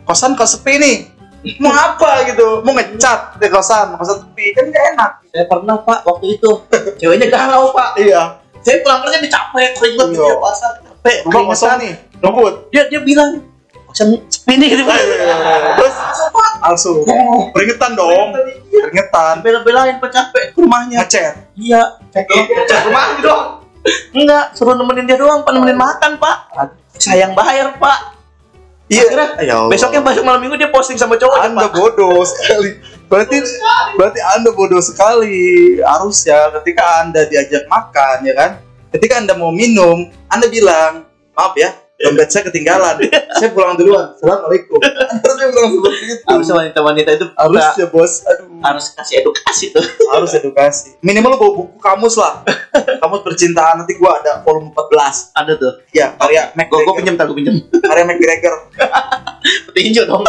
kosan 0.03 0.35
kos 0.35 0.59
sepi 0.59 0.75
nih, 0.75 0.97
mau 1.61 1.73
apa 1.73 2.29
gitu, 2.29 2.61
mau 2.61 2.77
ngecat 2.77 3.41
di 3.41 3.49
kosan, 3.49 3.97
kosan 3.97 4.21
sepi, 4.21 4.53
kan 4.53 4.69
gak 4.69 4.85
enak. 4.93 5.11
saya 5.31 5.45
pernah 5.49 5.77
pak 5.81 6.05
waktu 6.05 6.37
itu. 6.37 6.51
Ceweknya 7.01 7.33
galau 7.33 7.73
pak. 7.73 7.97
Iya. 7.97 8.37
saya 8.61 8.85
pulang 8.85 9.01
kerja 9.01 9.25
dicapek 9.25 9.73
keringet 9.81 10.09
Iya. 10.13 10.21
dia 10.21 10.37
pasar 10.37 10.73
capek 10.85 11.17
rumah 11.25 11.43
kosong 11.49 11.81
nih. 11.81 11.93
Ngebut 12.21 12.55
dia 12.69 12.83
dia 12.93 13.01
bilang 13.01 13.31
kosan 13.89 14.21
sepi 14.29 14.53
nih 14.61 14.69
gitu 14.77 14.85
pak. 14.85 15.01
Terus? 15.81 15.95
Langsung. 16.61 16.97
Keringetan 17.57 17.97
dong. 17.97 18.37
Keringetan. 18.69 19.41
Bela-belain 19.41 19.97
pak 19.97 20.11
capek 20.13 20.53
ke 20.53 20.59
rumahnya. 20.61 21.09
Ngechat? 21.09 21.57
Iya. 21.57 21.83
Cek 22.13 22.29
rumahnya 22.85 23.17
dong. 23.25 23.45
Enggak 24.13 24.53
suruh 24.53 24.77
nemenin 24.77 25.09
dia 25.09 25.17
doang 25.17 25.41
pak. 25.41 25.57
Nemenin 25.57 25.81
makan 25.81 26.21
pak. 26.21 26.37
Sayang 27.01 27.33
bayar 27.33 27.81
pak 27.81 28.20
iya. 28.91 29.07
Akhirnya 29.07 29.29
ya 29.41 29.55
Allah. 29.63 29.71
besoknya 29.71 30.01
besok 30.03 30.23
malam 30.27 30.41
minggu 30.43 30.57
dia 30.59 30.71
posting 30.75 30.99
sama 30.99 31.15
cowoknya 31.15 31.55
anda 31.55 31.69
bodoh 31.71 32.27
sekali. 32.27 32.77
Berarti 33.07 33.39
berarti 33.95 34.21
anda 34.37 34.51
bodoh 34.51 34.83
sekali. 34.83 35.79
Harusnya 35.79 36.51
ketika 36.61 37.07
anda 37.07 37.25
diajak 37.31 37.65
makan 37.71 38.27
ya 38.27 38.35
kan? 38.35 38.51
Ketika 38.91 39.23
anda 39.23 39.39
mau 39.39 39.55
minum 39.55 40.11
anda 40.27 40.51
bilang 40.51 41.07
maaf 41.39 41.55
ya 41.55 41.71
dompet 42.01 42.29
saya 42.33 42.43
ketinggalan. 42.49 42.97
Saya 43.37 43.53
pulang 43.53 43.77
duluan. 43.77 44.17
Assalamualaikum. 44.17 44.81
Harusnya 44.81 45.47
bilang 45.53 45.71
seperti 45.77 46.05
itu. 46.09 46.25
Harusnya 46.25 46.55
wanita-wanita 46.57 47.11
itu 47.13 47.27
harusnya 47.37 47.87
bos. 47.93 48.13
Aduh. 48.25 48.49
Harus 48.65 48.85
kasih 48.97 49.15
edukasi 49.21 49.65
tuh. 49.73 49.85
Harus 50.09 50.33
edukasi. 50.33 50.97
Minimal 51.05 51.37
lu 51.37 51.39
bawa 51.39 51.53
buku 51.53 51.77
kamus 51.77 52.17
lah. 52.17 52.41
Kamus 52.73 53.21
percintaan 53.21 53.85
nanti 53.85 54.01
gua 54.01 54.17
ada 54.21 54.41
volume 54.41 54.73
14 54.73 55.37
ada 55.37 55.53
tuh. 55.61 55.73
Ya 55.93 56.17
karya 56.17 56.49
gue 56.57 56.65
gue 56.65 56.81
McGregor 56.81 56.95
pinjam 56.97 57.15
tak 57.21 57.27
pinjam. 57.37 57.55
Karya 57.89 58.05
McGregor. 58.09 58.55
Petinju 59.69 60.03
dong. 60.09 60.25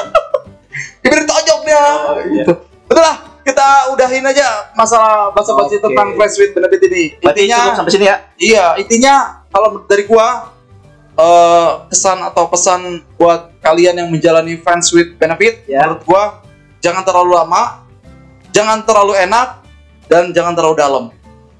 Diberi 1.00 1.24
tojok 1.24 1.60
dia. 1.64 1.84
Gitu. 2.28 2.54
betul 2.88 3.04
lah. 3.04 3.18
Kita 3.42 3.90
udahin 3.90 4.22
aja 4.22 4.70
masalah 4.78 5.34
basa-basi 5.34 5.82
Oke. 5.82 5.90
tentang 5.90 6.14
Fresh 6.14 6.38
with 6.38 6.54
Benefit 6.54 6.82
ini. 6.92 7.04
Berarti 7.18 7.40
intinya 7.48 7.58
cukup 7.58 7.78
sampai 7.80 7.92
sini 7.96 8.06
ya? 8.06 8.18
Iya 8.38 8.66
intinya 8.78 9.14
kalau 9.50 9.82
dari 9.90 10.06
gua 10.06 10.61
eh, 11.22 11.70
kesan 11.88 12.18
atau 12.24 12.50
pesan 12.50 12.82
buat 13.16 13.54
kalian 13.62 14.02
yang 14.02 14.10
menjalani 14.10 14.58
Friends 14.58 14.90
with 14.90 15.14
Benefit 15.16 15.62
Ya. 15.66 15.86
menurut 15.86 16.02
gua 16.04 16.24
jangan 16.82 17.06
terlalu 17.06 17.38
lama 17.38 17.86
jangan 18.50 18.82
terlalu 18.82 19.14
enak 19.16 19.62
dan 20.10 20.34
jangan 20.34 20.52
terlalu 20.52 20.76
dalam. 20.76 21.06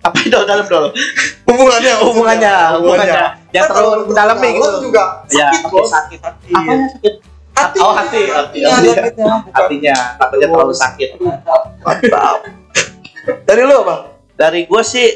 Apa 0.02 0.18
itu 0.18 0.34
dalam 0.34 0.66
dulu 0.66 0.90
hubungannya 1.48 1.94
hubungannya. 2.02 2.54
Hubungannya 2.82 3.24
yang 3.54 3.70
Kan 3.70 3.76
terlalu 3.78 4.02
dalam 4.12 4.36
nih 4.42 4.52
dalam 4.52 4.74
gitu. 4.74 4.80
juga 4.90 5.04
ya 5.30 5.48
sakit 5.48 5.62
oke, 5.62 5.72
bos. 5.72 5.88
sakit 5.88 6.20
Iya. 6.20 6.58
apanya 6.58 6.88
sakit? 6.90 7.14
Hati. 7.52 7.78
Oh, 7.84 7.94
hati, 7.94 8.22
hati. 8.32 8.60
Hati. 8.64 8.90
hatinya 9.52 9.96
takutnya 10.18 10.48
terlalu 10.50 10.74
sakit. 10.74 11.10
Mantap. 11.84 12.38
Dari 13.44 13.62
lu 13.62 13.78
bang? 13.86 14.02
Dari 14.34 14.60
gue 14.66 14.82
sih 14.82 15.08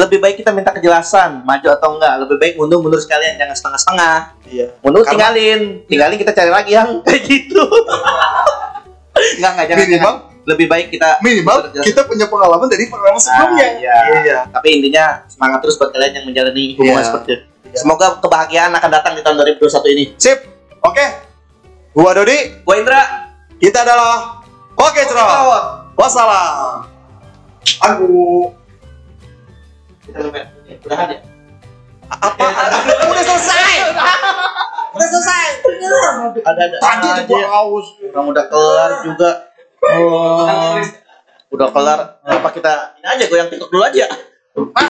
lebih 0.00 0.18
baik 0.18 0.36
kita 0.36 0.50
minta 0.50 0.70
kejelasan 0.70 1.42
maju 1.42 1.68
atau 1.68 1.88
enggak. 1.94 2.14
Lebih 2.18 2.36
baik 2.36 2.52
mundur 2.56 2.80
mundur 2.80 2.96
sekalian 2.96 3.36
jangan 3.36 3.52
setengah 3.52 3.78
setengah 3.78 4.16
iya. 4.46 4.66
Mundur 4.80 5.02
Karena- 5.02 5.28
tinggalin. 5.30 5.60
Tinggalin 5.84 6.16
kita 6.16 6.32
cari 6.32 6.48
lagi 6.48 6.72
yang 6.72 6.88
kayak 7.04 7.22
gitu. 7.22 7.62
Enggak 9.36 9.50
enggak 9.52 9.66
jangan, 9.68 9.84
Minimal- 9.84 10.18
jangan. 10.18 10.28
lebih 10.40 10.66
baik 10.66 10.86
kita 10.88 11.20
minimal 11.20 11.56
kita 11.76 12.00
punya 12.02 12.24
pengalaman 12.26 12.64
dari 12.66 12.88
pengalaman 12.88 13.20
sebelumnya. 13.20 13.68
iya. 13.76 13.96
iya. 14.18 14.38
Tapi 14.48 14.68
intinya 14.72 15.22
semangat 15.26 15.60
terus 15.60 15.76
buat 15.76 15.90
kalian 15.90 16.12
yang 16.12 16.24
menjalani 16.24 16.74
hubungan 16.74 16.96
Iya. 16.96 17.06
seperti 17.06 17.28
itu. 17.30 17.44
Iya. 17.62 17.76
semoga 17.76 18.06
kebahagiaan 18.18 18.72
akan 18.72 18.90
datang 18.90 19.12
di 19.14 19.20
tahun 19.20 19.36
2021 19.38 19.94
ini. 19.94 20.04
Sip. 20.16 20.38
Oke. 20.80 21.06
Gua 21.92 22.10
Dodi. 22.12 22.58
Gue 22.58 22.74
Indra. 22.76 23.28
Kita 23.56 23.84
adalah 23.84 24.40
Oke, 24.72 25.04
Cerot. 25.04 25.92
Wassalam. 25.92 26.88
Aduh. 27.82 28.48
Kita 30.10 30.26
lupa. 30.26 30.42
Udahan 30.66 31.06
ya. 31.14 31.18
Apa? 32.10 32.44
Udah 33.06 33.22
selesai. 33.22 33.94
Udah 34.90 35.06
selesai. 35.06 35.46
Ada 36.42 36.60
ada. 36.66 36.76
Tadi 36.82 37.06
itu 37.14 37.22
gua 37.30 37.46
haus. 37.46 37.86
Orang 38.10 38.26
udah 38.34 38.44
kelar 38.50 38.90
juga. 39.06 39.30
Oh. 39.86 40.82
Udah 41.54 41.68
kelar. 41.70 42.18
Apa 42.26 42.50
kita 42.50 42.98
ini 42.98 43.06
aja 43.06 43.24
goyang 43.30 43.46
TikTok 43.54 43.70
dulu 43.70 43.86
aja. 43.86 44.10